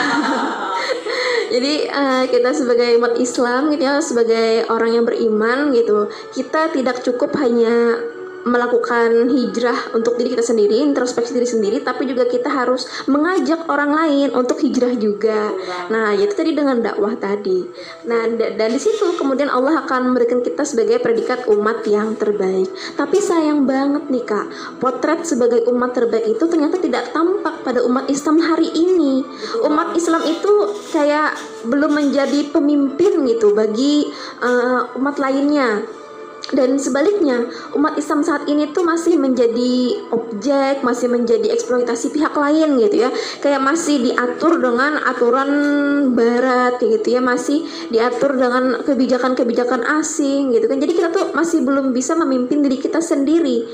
[1.47, 7.07] Jadi uh, kita sebagai umat Islam gitu ya sebagai orang yang beriman gitu kita tidak
[7.07, 8.03] cukup hanya
[8.47, 13.91] melakukan hijrah untuk diri kita sendiri, introspeksi diri sendiri, tapi juga kita harus mengajak orang
[13.91, 15.51] lain untuk hijrah juga.
[15.91, 17.67] Nah, itu tadi dengan dakwah tadi.
[18.07, 22.71] Nah, dan di situ kemudian Allah akan memberikan kita sebagai predikat umat yang terbaik.
[22.95, 24.47] Tapi sayang banget nih Kak,
[24.79, 29.27] potret sebagai umat terbaik itu ternyata tidak tampak pada umat Islam hari ini.
[29.67, 30.55] Umat Islam itu
[30.95, 31.35] kayak
[31.67, 34.07] belum menjadi pemimpin gitu bagi
[34.39, 35.83] uh, umat lainnya
[36.55, 42.79] dan sebaliknya umat Islam saat ini tuh masih menjadi objek masih menjadi eksploitasi pihak lain
[42.79, 43.11] gitu ya.
[43.43, 45.51] Kayak masih diatur dengan aturan
[46.15, 50.79] barat gitu ya masih diatur dengan kebijakan-kebijakan asing gitu kan.
[50.79, 53.67] Jadi kita tuh masih belum bisa memimpin diri kita sendiri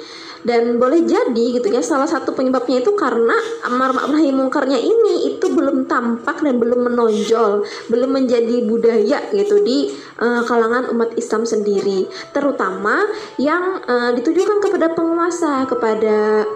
[0.43, 3.35] dan boleh jadi gitu ya salah satu penyebabnya itu karena
[3.67, 9.91] amar ma'ruf mungkarnya ini itu belum tampak dan belum menonjol belum menjadi budaya gitu di
[10.19, 12.07] uh, kalangan umat Islam sendiri.
[12.35, 13.07] Terutama
[13.39, 16.47] yang uh, ditujukan kepada penguasa kepada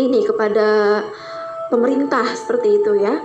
[0.00, 1.02] ini kepada
[1.68, 3.18] pemerintah seperti itu ya.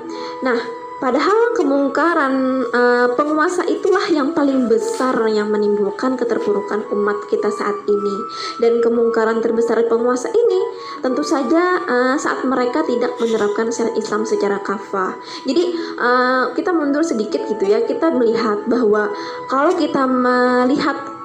[0.44, 7.86] Nah Padahal kemungkaran uh, penguasa itulah yang paling besar yang menimbulkan keterpurukan umat kita saat
[7.86, 8.16] ini.
[8.58, 10.60] Dan kemungkaran terbesar penguasa ini
[11.06, 15.14] tentu saja uh, saat mereka tidak menerapkan syariat Islam secara kafah.
[15.46, 19.14] Jadi uh, kita mundur sedikit gitu ya, kita melihat bahwa
[19.50, 21.17] kalau kita melihat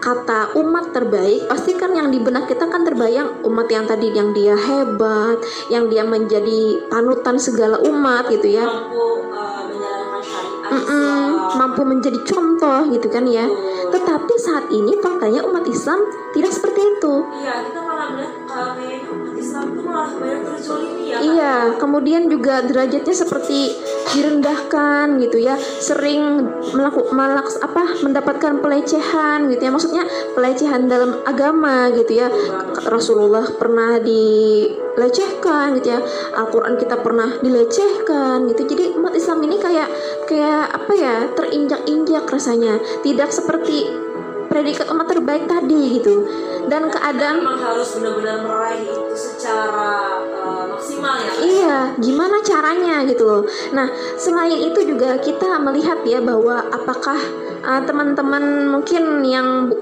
[0.00, 4.32] kata umat terbaik pasti kan yang di benak kita kan terbayang umat yang tadi yang
[4.32, 8.64] dia hebat yang dia menjadi panutan segala umat gitu ya.
[8.64, 9.20] Mampu
[10.70, 13.46] uh, mampu menjadi contoh gitu kan ya.
[13.90, 16.00] Tetapi saat ini faktanya umat Islam
[16.32, 17.14] tidak seperti itu.
[17.42, 18.99] Iya kita malah melihat uh, itu
[21.06, 23.74] ya iya kemudian juga derajatnya seperti
[24.14, 25.54] direndahkan gitu ya.
[25.58, 29.70] Sering melakukan apa mendapatkan pelecehan gitu ya.
[29.70, 32.28] Maksudnya pelecehan dalam agama gitu ya.
[32.86, 36.00] Rasulullah pernah dilecehkan gitu ya.
[36.34, 38.62] Al-Quran kita pernah dilecehkan gitu.
[38.66, 39.88] Jadi umat Islam ini kayak
[40.26, 42.78] kayak apa ya terinjak-injak rasanya.
[43.02, 44.09] Tidak seperti
[44.50, 46.26] predikat umat terbaik tadi gitu.
[46.66, 53.24] Dan keadaan memang harus benar-benar meraih itu secara uh, maksimal ya iya gimana caranya gitu
[53.24, 53.42] loh.
[53.72, 57.18] Nah selain itu juga kita melihat ya bahwa apakah
[57.64, 59.72] uh, teman-teman mungkin yang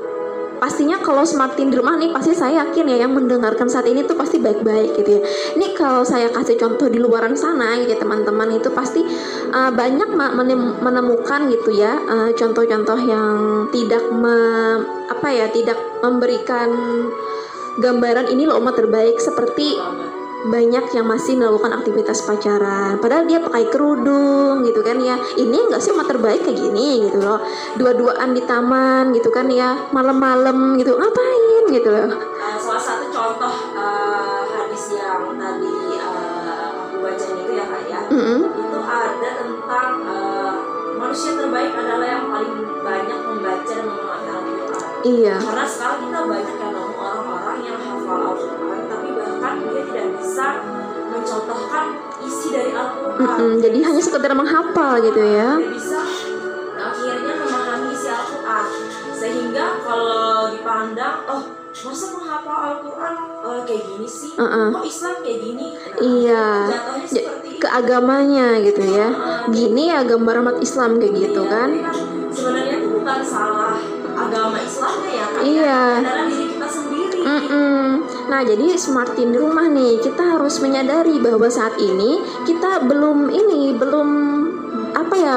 [0.61, 4.15] pastinya kalau semakin di rumah nih pasti saya yakin ya yang mendengarkan saat ini tuh
[4.15, 5.21] pasti baik-baik gitu ya.
[5.57, 9.01] Ini kalau saya kasih contoh di luaran sana gitu ya teman-teman itu pasti
[9.55, 10.13] uh, banyak
[10.85, 11.97] menemukan gitu ya
[12.37, 13.37] contoh contoh-contoh yang
[13.71, 14.35] tidak me,
[15.07, 16.69] apa ya tidak memberikan
[17.79, 19.79] gambaran ini loh umat terbaik seperti
[20.47, 23.03] banyak yang masih melakukan aktivitas pacaran.
[23.03, 25.19] Padahal dia pakai kerudung gitu kan ya.
[25.19, 27.43] Ini enggak sih umat terbaik kayak gini gitu loh.
[27.75, 29.91] Dua-duaan di taman gitu kan ya.
[29.91, 30.95] Malam-malam gitu.
[30.95, 32.09] Ngapain gitu loh.
[32.39, 38.01] Uh, salah satu contoh uh, hadis yang tadi uh, aku baca itu ya kak ya.
[38.09, 38.41] Mm -hmm.
[38.55, 40.55] itu ada tentang uh,
[40.99, 44.93] manusia terbaik adalah yang paling banyak membaca dan memahami Al-Quran.
[45.03, 45.37] Iya.
[45.39, 48.78] Karena sekarang kita banyak yang orang-orang yang hafal Al-Quran
[49.39, 50.47] bahkan dia tidak bisa
[51.15, 51.87] mencontohkan
[52.27, 53.23] isi dari Al-Quran.
[53.23, 53.53] Mm -hmm.
[53.63, 55.49] Jadi hanya sekedar menghafal gitu ya.
[55.63, 56.03] Bisa
[56.79, 58.67] akhirnya memahami isi Al-Quran
[59.15, 61.43] sehingga kalau dipandang oh
[61.79, 64.69] masa menghafal Al-Quran uh, kayak gini sih uh -uh.
[64.79, 66.47] kok Islam kayak gini nah, iya
[67.07, 71.71] seperti ke agamanya gitu ya uh, gini ya gambar umat Islam kayak gitu iya, kan,
[72.35, 73.79] sebenarnya itu bukan salah
[74.19, 77.87] agama Islamnya ya kan iya adalah diri kita sendiri mm -mm.
[78.29, 80.05] Nah jadi smartin di rumah nih.
[80.05, 84.09] Kita harus menyadari bahwa saat ini kita belum ini belum
[85.07, 85.37] apa ya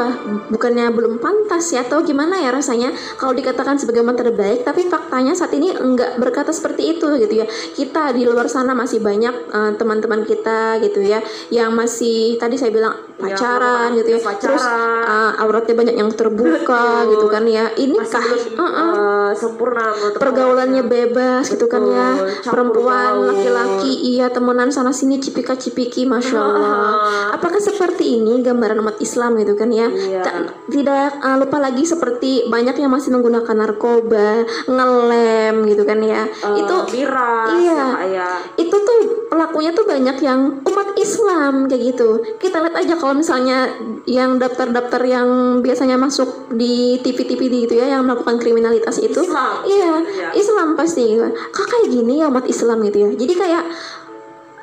[0.49, 2.91] bukannya belum pantas ya atau gimana ya rasanya?
[3.15, 7.45] Kalau dikatakan sebagai teman terbaik tapi faktanya saat ini enggak berkata seperti itu gitu ya.
[7.47, 11.19] Kita di luar sana masih banyak teman teman-teman kita gitu ya
[11.51, 14.19] yang masih tadi saya bilang iya, pacaran ya, gitu ya.
[14.23, 14.41] pacaran.
[14.41, 17.69] terus uh, auratnya banyak yang terbuka gitu kan ya.
[17.75, 18.23] Ini kah?
[18.23, 18.91] uh -uh.
[18.95, 21.53] Uh, sempurna pergaulannya bebas Betul.
[21.59, 22.09] gitu kan ya.
[22.47, 27.35] Perempuan laki-laki iya temenan sana sini cipika cipiki masya Allah.
[27.35, 29.87] Apakah seperti ini gambaran umat Islam gitu kan ya.
[29.91, 30.23] Iya.
[30.71, 36.25] tidak uh, lupa lagi seperti banyak yang masih menggunakan narkoba ngelem gitu kan ya.
[36.41, 37.83] Uh, itu miras, iya.
[38.07, 42.09] ya, itu tuh pelakunya tuh banyak yang umat Islam kayak gitu.
[42.39, 43.71] Kita lihat aja kalau misalnya
[44.09, 49.21] yang daftar-daftar yang biasanya masuk di TV-TV gitu ya yang melakukan kriminalitas itu.
[49.21, 49.63] Islam.
[49.67, 50.29] iya iya.
[50.35, 51.15] Islam pasti.
[51.51, 53.09] Kak kayak gini ya umat Islam gitu ya.
[53.15, 53.63] Jadi kayak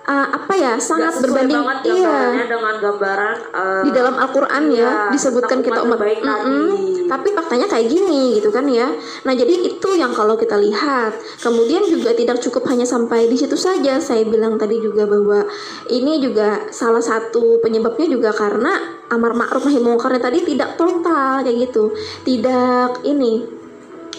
[0.09, 2.49] uh, apa ya sangat berbanding iya.
[2.49, 6.68] dengan gambaran uh, di dalam Al-Qur'an ya iya, disebutkan kita umat baik mm -mm,
[7.09, 8.92] tapi faktanya kayak gini gitu kan ya.
[9.25, 11.16] Nah jadi itu yang kalau kita lihat.
[11.40, 13.97] Kemudian juga tidak cukup hanya sampai di situ saja.
[13.99, 15.49] Saya bilang tadi juga bahwa
[15.88, 21.73] ini juga salah satu penyebabnya juga karena amar ma'ruf nahi mungkarnya tadi tidak total kayak
[21.73, 21.97] gitu.
[22.29, 23.58] Tidak ini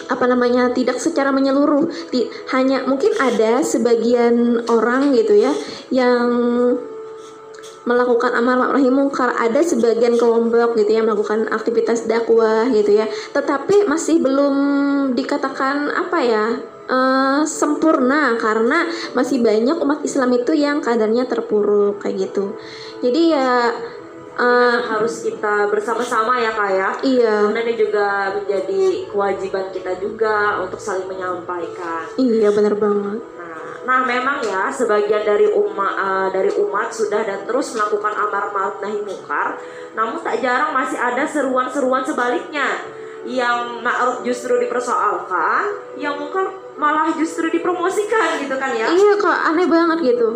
[0.08, 1.90] apa namanya tidak secara menyeluruh.
[2.08, 5.52] Di, hanya mungkin ada sebagian orang gitu ya
[5.90, 6.28] yang
[7.88, 13.08] melakukan amar ma'ruf nahi munkar ada sebagian kelompok gitu ya melakukan aktivitas dakwah gitu ya.
[13.32, 14.56] Tetapi masih belum
[15.16, 16.46] dikatakan apa ya
[16.90, 18.84] uh, sempurna karena
[19.16, 22.54] masih banyak umat Islam itu yang kadarnya terpuruk kayak gitu.
[23.00, 23.72] Jadi ya
[24.36, 26.90] uh, harus kita bersama-sama ya kak ya.
[27.02, 27.36] Iya.
[27.50, 32.04] Karena ini juga menjadi kewajiban kita juga untuk saling menyampaikan.
[32.20, 33.20] Iya benar banget.
[33.38, 38.52] Nah nah memang ya sebagian dari umat uh, dari umat sudah dan terus melakukan amar
[38.52, 39.56] ma'ruf nahi munkar
[39.96, 42.76] namun tak jarang masih ada seruan-seruan sebaliknya
[43.24, 48.88] yang ma'ruf justru dipersoalkan yang mungkar malah justru dipromosikan gitu kan ya?
[48.88, 50.28] Iya kak aneh banget gitu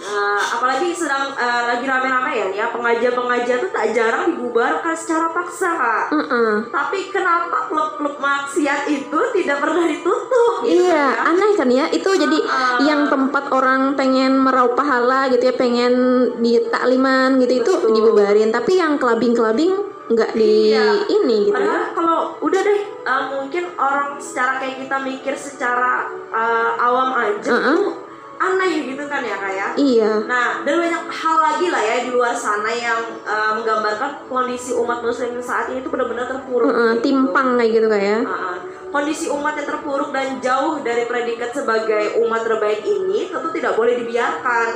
[0.00, 5.76] Uh, apalagi sedang uh, lagi rame-rame ya, ya pengajian-pengajian tuh tak jarang dibubarkan secara paksa
[5.76, 6.04] kak.
[6.08, 6.52] Uh -uh.
[6.72, 10.64] Tapi kenapa klub-klub maksiat itu tidak pernah ditutup?
[10.64, 11.28] Gitu iya, ya?
[11.28, 11.84] aneh kan ya.
[11.92, 15.92] Itu jadi uh, yang tempat orang pengen meraup pahala gitu ya, pengen
[16.40, 17.76] di takliman gitu betul.
[17.92, 18.48] itu dibubarin.
[18.48, 20.96] Tapi yang kelabing-kelabing nggak di iya.
[21.12, 21.92] ini gitu ya.
[21.92, 27.52] Kalau udah deh, uh, mungkin orang secara kayak kita mikir secara uh, awam aja uh
[27.52, 27.76] -uh.
[27.76, 28.09] tuh
[28.40, 29.76] aneh gitu kan ya kayak.
[29.76, 29.76] Ya?
[29.76, 30.10] Iya.
[30.24, 32.96] Nah dan banyak hal lagi lah ya di luar sana yang
[33.28, 36.72] uh, menggambarkan kondisi umat muslim saat ini itu benar-benar terpuruk.
[36.72, 37.12] Uh, uh, gitu.
[37.12, 38.20] Timpang kayak gitu kayak.
[38.24, 38.56] Uh, uh.
[38.90, 43.94] Kondisi umat yang terpuruk dan jauh dari predikat sebagai umat terbaik ini tentu tidak boleh
[44.00, 44.66] dibiarkan.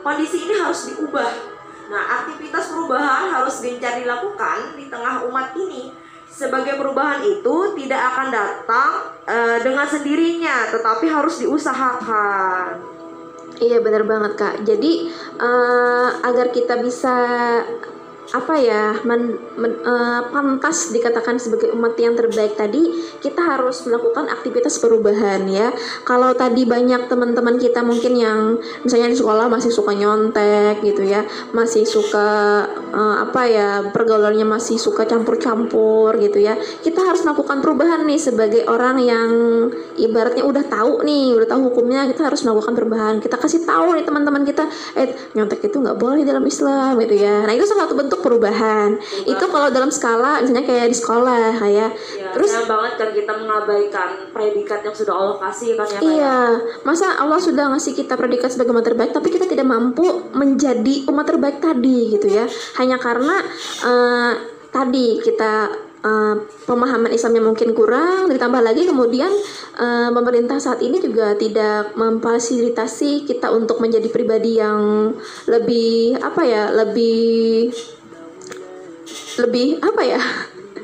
[0.00, 1.30] Kondisi ini harus diubah.
[1.92, 5.92] Nah aktivitas perubahan harus gencar dilakukan di tengah umat ini
[6.30, 8.92] sebagai perubahan itu tidak akan datang
[9.26, 12.99] uh, dengan sendirinya, tetapi harus diusahakan.
[13.60, 14.54] Iya benar banget kak.
[14.64, 17.12] Jadi uh, agar kita bisa
[18.30, 24.30] apa ya men, men, uh, pantas dikatakan sebagai umat yang terbaik tadi kita harus melakukan
[24.30, 25.74] aktivitas perubahan ya.
[26.06, 28.40] Kalau tadi banyak teman-teman kita mungkin yang
[28.86, 32.64] misalnya di sekolah masih suka nyontek gitu ya masih suka
[32.94, 38.62] uh, apa ya pergaulannya masih suka campur-campur gitu ya kita harus melakukan perubahan nih sebagai
[38.70, 39.30] orang yang
[39.98, 43.14] ibaratnya udah tahu nih udah tahu hukumnya kita harus melakukan perubahan.
[43.18, 44.64] Kita kasih tahu nih teman-teman kita
[44.96, 47.44] eh nyontek itu nggak boleh dalam Islam gitu ya.
[47.44, 48.96] Nah itu salah satu bentuk perubahan.
[48.96, 49.28] Perubahan.
[49.28, 51.90] Itu kalau dalam skala misalnya kayak di sekolah kayak.
[52.16, 56.00] Ya, Terus banget kan kita mengabaikan predikat yang sudah Allah kasih kan ya.
[56.00, 56.38] Iya.
[56.86, 61.26] Masa Allah sudah ngasih kita predikat sebagai umat terbaik tapi kita tidak mampu menjadi umat
[61.26, 62.46] terbaik tadi gitu ya.
[62.78, 63.36] Hanya karena
[63.84, 64.32] uh,
[64.70, 69.28] tadi kita Uh, pemahaman Islamnya mungkin kurang ditambah lagi kemudian
[69.76, 75.12] uh, pemerintah saat ini juga tidak memfasilitasi kita untuk menjadi pribadi yang
[75.44, 77.68] lebih apa ya lebih
[79.40, 80.20] lebih apa ya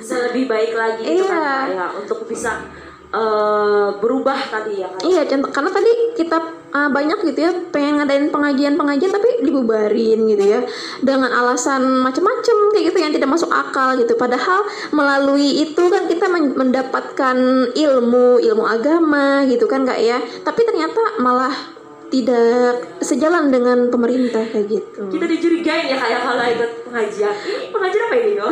[0.06, 1.42] lebih baik lagi gitu kan, iya.
[1.42, 2.62] kan ya untuk bisa
[3.10, 5.00] uh, berubah tadi ya kan?
[5.02, 6.38] iya contoh karena tadi kita
[6.70, 10.60] uh, banyak gitu ya pengen ngadain pengajian-pengajian tapi dibubarin gitu ya
[11.02, 14.62] dengan alasan macam-macam kayak gitu yang tidak masuk akal gitu padahal
[14.94, 17.36] melalui itu kan kita mendapatkan
[17.74, 21.75] ilmu ilmu agama gitu kan kak ya tapi ternyata malah
[22.06, 25.02] tidak sejalan dengan pemerintah kayak gitu.
[25.10, 27.34] Kita dicurigai ya kayak kalau ikut pengajian.
[27.74, 28.32] Pengajian apa ini?
[28.38, 28.50] Oh.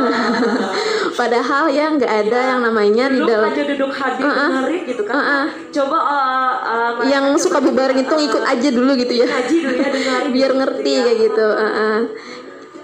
[1.20, 4.50] Padahal ya nggak ada ya, yang namanya duduk di dalam aja duduk hadir uh -uh.
[4.50, 5.14] dengerin gitu kan.
[5.14, 5.46] Uh -uh.
[5.70, 9.26] Coba uh, uh, yang suka bubar gitu uh, ikut aja dulu gitu ya.
[9.30, 10.30] Ngaji dulu ya dengerin.
[10.34, 11.02] Biar gitu ngerti ya.
[11.06, 11.46] kayak gitu.
[11.46, 11.98] Uh -uh.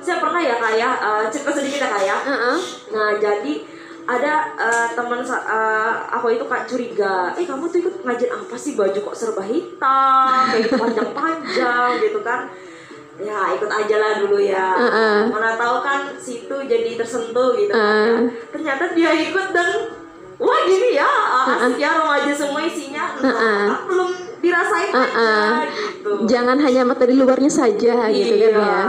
[0.00, 2.18] Saya pernah ya kayak uh, cerita sedikit ya kayak.
[2.22, 2.56] Uh -uh.
[2.94, 3.52] Nah jadi
[4.10, 8.74] ada uh, teman uh, aku itu kak curiga eh kamu tuh ikut ngajian apa sih
[8.74, 12.50] baju kok serba hitam kayak gitu panjang-panjang gitu kan
[13.20, 15.18] ya ikut aja lah dulu ya uh -uh.
[15.30, 17.78] mana tahu kan situ jadi tersentuh gitu uh.
[17.78, 19.94] kan ternyata dia ikut dan
[20.40, 21.70] wah gini ya uh -uh.
[21.78, 23.66] ya remaja semua isinya uh -uh.
[23.86, 25.50] belum dirasain uh -uh.
[25.62, 26.10] aja gitu.
[26.24, 28.24] Jangan hanya mata di luarnya saja iya.
[28.24, 28.80] gitu kan ya.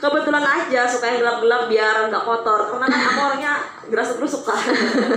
[0.00, 2.60] Kebetulan aja suka yang gelap-gelap biar nggak kotor.
[2.70, 3.54] Karena kan aku orangnya
[3.90, 4.62] gerasuk-gerusuk kan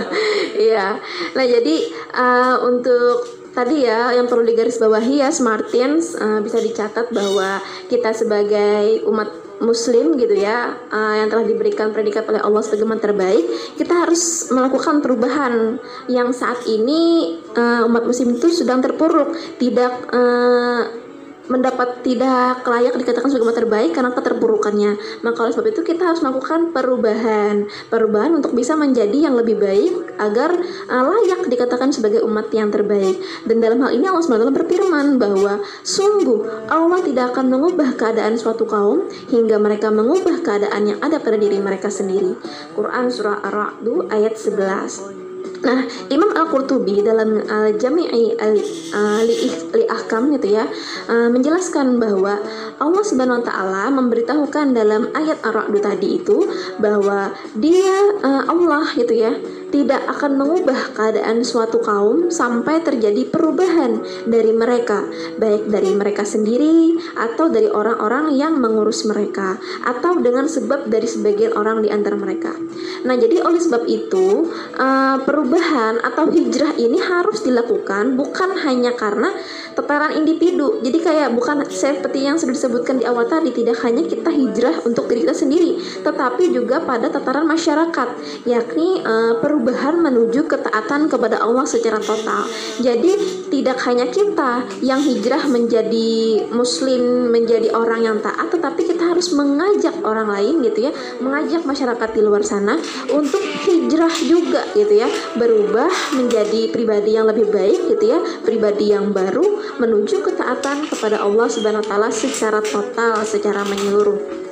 [0.66, 0.98] iya.
[1.38, 1.76] Nah jadi
[2.10, 3.22] uh, untuk
[3.54, 10.18] tadi ya yang perlu digarisbawahi ya Smartins uh, bisa dicatat bahwa kita sebagai umat muslim
[10.18, 13.44] gitu ya uh, yang telah diberikan predikat oleh Allah sebagai terbaik
[13.78, 15.78] kita harus melakukan perubahan
[16.10, 21.03] yang saat ini uh, umat muslim itu sedang terpuruk tidak uh,
[21.46, 24.92] mendapat tidak layak dikatakan sebagai umat terbaik karena keterpurukannya.
[25.20, 30.16] Maka oleh sebab itu kita harus melakukan perubahan, perubahan untuk bisa menjadi yang lebih baik
[30.16, 30.56] agar
[30.88, 33.20] uh, layak dikatakan sebagai umat yang terbaik.
[33.44, 38.64] Dan dalam hal ini Allah SWT berfirman bahwa sungguh Allah tidak akan mengubah keadaan suatu
[38.64, 42.36] kaum hingga mereka mengubah keadaan yang ada pada diri mereka sendiri.
[42.72, 45.23] Quran surah Ar-Ra'd ayat 11.
[45.64, 45.80] Nah,
[46.12, 50.68] Imam Al-Qurtubi dalam Al-Jami'i uh, li, li Ahkam gitu ya,
[51.08, 52.36] uh, menjelaskan bahwa
[52.76, 56.44] Allah Subhanahu wa taala memberitahukan dalam ayat Ar-Ra'd tadi itu
[56.76, 59.32] bahwa dia uh, Allah gitu ya,
[59.74, 65.02] tidak akan mengubah keadaan suatu kaum sampai terjadi perubahan dari mereka,
[65.34, 71.58] baik dari mereka sendiri atau dari orang-orang yang mengurus mereka, atau dengan sebab dari sebagian
[71.58, 72.54] orang di antara mereka.
[73.02, 74.46] Nah, jadi oleh sebab itu,
[74.78, 79.34] uh, perubahan atau hijrah ini harus dilakukan bukan hanya karena
[79.74, 80.78] tataran individu.
[80.86, 85.10] Jadi kayak bukan seperti yang sudah disebutkan di awal tadi, tidak hanya kita hijrah untuk
[85.10, 88.08] diri kita sendiri, tetapi juga pada tataran masyarakat,
[88.46, 92.44] yakni uh, perubahan menuju ketaatan kepada Allah secara total.
[92.84, 93.16] Jadi
[93.48, 99.96] tidak hanya kita yang hijrah menjadi muslim, menjadi orang yang taat, tetapi kita harus mengajak
[100.04, 100.92] orang lain gitu ya,
[101.24, 102.76] mengajak masyarakat di luar sana
[103.08, 105.08] untuk hijrah juga gitu ya,
[105.40, 111.48] berubah menjadi pribadi yang lebih baik gitu ya, pribadi yang baru menuju ketaatan kepada Allah
[111.48, 114.43] Subhanahu wa taala secara total, secara menyeluruh.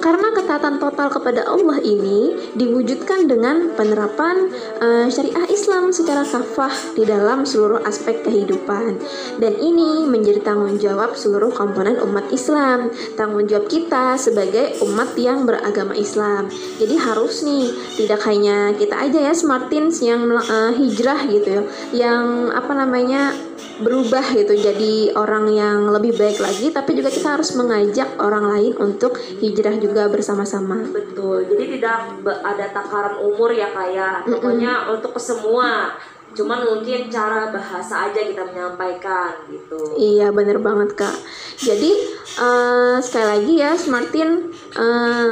[0.00, 4.48] Karena ketaatan total kepada Allah ini diwujudkan dengan penerapan
[4.80, 8.96] uh, syariah Islam secara kafah di dalam seluruh aspek kehidupan.
[9.36, 12.88] Dan ini menjadi tanggung jawab seluruh komponen umat Islam,
[13.20, 16.48] tanggung jawab kita sebagai umat yang beragama Islam.
[16.80, 17.68] Jadi harus nih
[18.00, 23.36] tidak hanya kita aja ya Smartins yang uh, hijrah gitu ya, yang apa namanya
[23.80, 28.72] berubah gitu jadi orang yang lebih baik lagi tapi juga kita harus mengajak orang lain
[28.76, 34.28] untuk hijrah juga bersama-sama betul jadi tidak ada takaran umur ya kayak ya.
[34.28, 34.94] pokoknya mm -mm.
[34.98, 35.96] untuk semua
[36.30, 41.16] cuman mungkin cara bahasa aja kita menyampaikan gitu iya bener banget kak
[41.58, 41.90] jadi
[42.38, 45.30] uh, sekali lagi ya Smartin uh,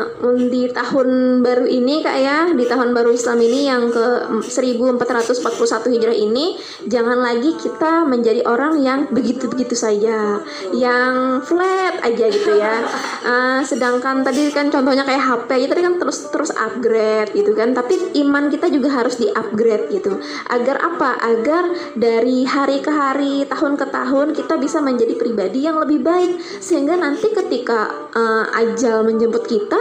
[0.51, 2.39] di tahun baru ini kak ya.
[2.53, 4.07] Di tahun baru Islam ini yang ke
[4.43, 10.43] 1441 hijrah ini jangan lagi kita menjadi orang yang begitu-begitu saja.
[10.74, 11.14] Yang
[11.47, 12.82] flat aja gitu ya.
[13.22, 17.74] Uh, sedangkan tadi kan contohnya kayak HP itu tadi kan terus terus upgrade gitu kan.
[17.76, 20.18] Tapi iman kita juga harus di upgrade gitu.
[20.51, 21.18] Agar apa?
[21.22, 21.64] Agar
[21.95, 26.41] dari hari ke hari, tahun ke tahun kita bisa menjadi pribadi yang lebih baik.
[26.59, 29.79] Sehingga nanti ketika uh, ajal menjemput kita,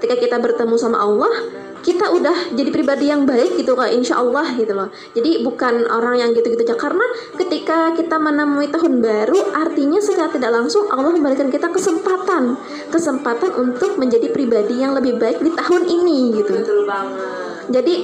[0.00, 1.32] ketika kita bertemu sama Allah,
[1.86, 4.90] kita udah jadi pribadi yang baik gitu kak insya Allah gitu loh.
[5.14, 6.74] Jadi bukan orang yang gitu-gitu aja.
[6.74, 7.06] Karena
[7.38, 12.58] ketika kita menemui tahun baru artinya secara tidak langsung Allah memberikan kita kesempatan.
[12.90, 16.54] Kesempatan untuk menjadi pribadi yang lebih baik di tahun ini gitu.
[16.58, 17.70] Betul banget.
[17.70, 17.94] Jadi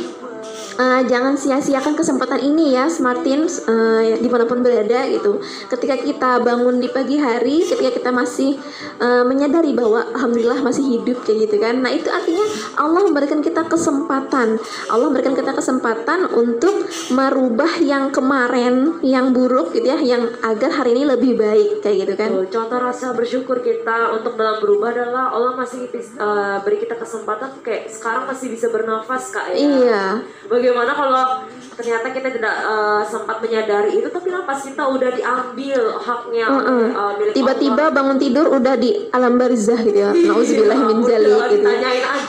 [0.83, 5.39] uh, jangan sia-siakan kesempatan ini ya Smartin uh, di mana pun berada gitu.
[5.71, 8.59] Ketika kita bangun di pagi hari ketika kita masih
[8.99, 11.81] uh, menyadari bahwa alhamdulillah masih hidup kayak gitu kan.
[11.81, 12.45] Nah itu artinya
[12.79, 14.59] Allah memberikan kita kesempatan.
[14.91, 20.99] Allah memberikan kita kesempatan untuk merubah yang kemarin yang buruk gitu ya yang agar hari
[20.99, 22.31] ini lebih baik kayak gitu kan.
[22.51, 27.89] Contoh rasa bersyukur kita untuk dalam berubah adalah Allah masih uh, beri kita kesempatan kayak
[27.93, 29.57] sekarang masih bisa bernafas kak ya.
[29.57, 30.05] Iya.
[30.49, 31.25] Bagaimana kalau
[31.73, 36.87] ternyata kita tidak uh, sempat menyadari itu tapi nafas kita udah diambil haknya uh -uh.
[36.93, 41.69] uh, tiba-tiba bangun tidur udah di alam barzah gitu ya iya, nauzubillah min jali gitu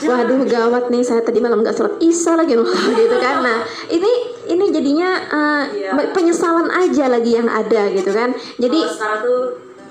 [0.07, 2.67] waduh gawat nih saya tadi malam gak sholat isya lagi loh
[2.99, 3.59] gitu kan nah
[3.91, 4.11] ini
[4.47, 5.91] ini jadinya uh, iya.
[6.15, 9.41] penyesalan aja lagi yang ada gitu kan jadi oh, sekarang tuh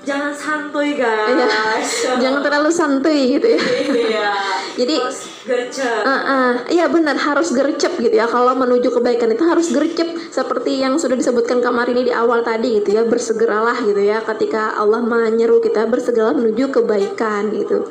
[0.03, 1.31] jangan santuy guys
[2.03, 2.13] iya.
[2.21, 3.59] jangan terlalu santuy gitu ya
[3.95, 4.31] iya.
[4.79, 4.95] jadi
[5.43, 6.03] gercep.
[6.07, 8.25] Uh, uh, iya benar harus gercep gitu ya.
[8.27, 10.15] Kalau menuju kebaikan itu harus gercep.
[10.31, 14.23] Seperti yang sudah disebutkan kemarin ini di awal tadi gitu ya bersegeralah gitu ya.
[14.23, 17.85] Ketika Allah menyeru kita bersegeralah menuju kebaikan gitu.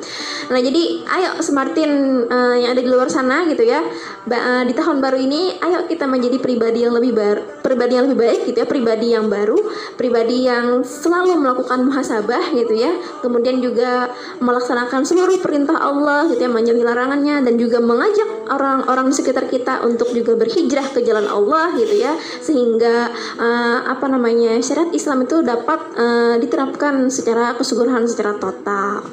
[0.49, 3.85] Nah jadi ayo Smartin uh, yang ada di luar sana gitu ya.
[4.25, 8.19] Uh, di tahun baru ini ayo kita menjadi pribadi yang lebih baru pribadi yang lebih
[8.19, 8.67] baik gitu ya.
[8.67, 9.59] Pribadi yang baru
[9.95, 12.91] pribadi yang selalu melakukan muhasabah gitu ya.
[13.21, 14.09] Kemudian juga
[14.41, 20.11] melaksanakan seluruh perintah Allah gitu ya menjauhi larangannya dan juga mengajak orang-orang sekitar kita untuk
[20.11, 25.79] juga berhijrah ke jalan Allah gitu ya sehingga uh, apa namanya syariat Islam itu dapat
[25.95, 29.03] uh, diterapkan secara keseluruhan secara total.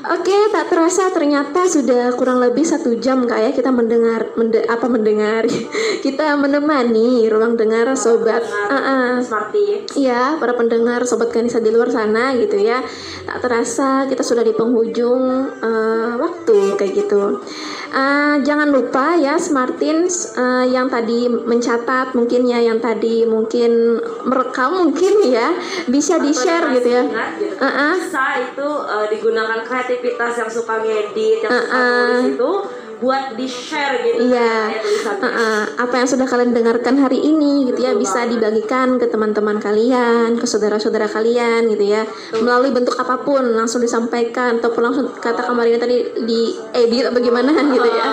[0.00, 4.88] Oke, tak terasa ternyata sudah kurang lebih satu jam kak ya kita mendengar mende, apa
[4.88, 5.44] mendengar
[6.04, 9.12] kita menemani ruang dengar sobat uh -uh.
[9.92, 12.80] Iya, para pendengar sobat kanisa di luar sana gitu ya.
[13.28, 17.44] Tak terasa kita sudah di penghujung uh, waktu kayak gitu.
[17.92, 24.80] Uh, jangan lupa ya Smartins uh, yang tadi mencatat mungkin ya yang tadi mungkin merekam
[24.80, 25.52] mungkin ya
[25.92, 27.04] bisa di share gitu ya.
[27.04, 27.94] Uh -uh.
[28.00, 29.60] Bisa itu uh, digunakan
[29.90, 31.66] kreativitas yang suka ngedit yang uh -uh.
[31.66, 32.52] suka nulis itu
[33.00, 34.76] buat di share gitu iya.
[34.76, 39.56] uh, uh, apa yang sudah kalian dengarkan hari ini gitu ya bisa dibagikan ke teman-teman
[39.56, 42.04] kalian ke saudara-saudara kalian gitu ya.
[42.36, 47.56] Melalui bentuk apa pun langsung disampaikan ataupun langsung kata kemarin tadi di edit atau bagaimana
[47.72, 48.04] gitu ya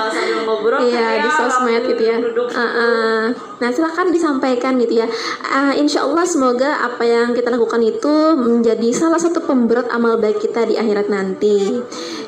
[0.88, 2.18] iya di sosmed gitu ya.
[2.20, 3.22] uh, uh.
[3.58, 5.08] nah silahkan disampaikan gitu ya.
[5.44, 10.42] Uh, insya Allah semoga apa yang kita lakukan itu menjadi salah satu pemberat amal baik
[10.42, 11.82] kita di akhirat nanti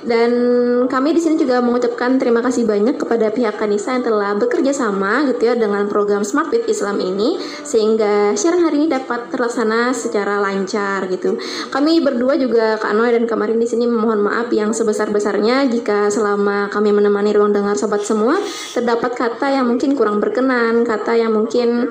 [0.04, 0.32] Dan
[0.88, 5.28] kami di sini juga mengucapkan terima kasih banyak kepada pihak Kanisa yang telah bekerja sama
[5.28, 10.40] gitu ya dengan program Smart with Islam ini sehingga siaran hari ini dapat terlaksana secara
[10.40, 11.36] lancar gitu.
[11.70, 16.72] Kami berdua juga Kak Noy dan kemarin di sini memohon maaf yang sebesar-besarnya jika selama
[16.72, 18.40] kami menemani ruang dengar sobat semua
[18.74, 21.90] terdapat kata yang mungkin kurang berkenan, kata yang mungkin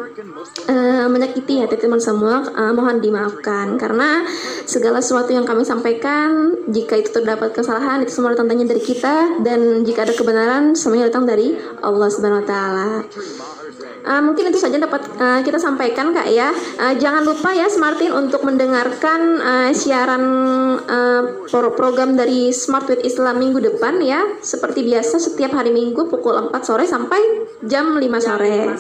[0.69, 4.25] uh, menyakiti hati teman semua uh, mohon dimaafkan karena
[4.69, 9.83] segala sesuatu yang kami sampaikan jika itu terdapat kesalahan itu semua datangnya dari kita dan
[9.87, 12.89] jika ada kebenaran semuanya datang dari Allah Subhanahu wa taala.
[14.09, 16.49] Uh, mungkin itu saja dapat uh, kita sampaikan kak ya.
[16.81, 20.25] Uh, jangan lupa ya Smartin untuk mendengarkan uh, siaran
[20.81, 21.23] uh,
[21.77, 24.25] program dari Smart with Islam minggu depan ya.
[24.41, 27.21] Seperti biasa setiap hari Minggu pukul 4 sore sampai
[27.69, 28.73] jam 5 sore.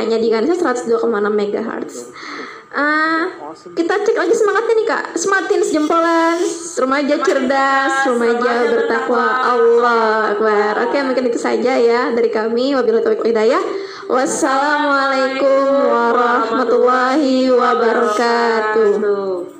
[0.00, 1.94] Hanya di Ganesha 102,6 MHz.
[2.68, 3.32] Uh,
[3.72, 5.04] kita cek lagi semangatnya nih kak.
[5.16, 6.36] Smartin jempolan
[6.76, 9.24] Remaja cerdas Remaja bertakwa.
[9.56, 10.84] Allah Akbar.
[10.84, 12.76] Oke mungkin itu saja ya Dari kami.
[12.76, 13.62] Wabillahi taufiq hidayah.
[14.08, 19.57] Wassalamualaikum warahmatullahi wabarakatuh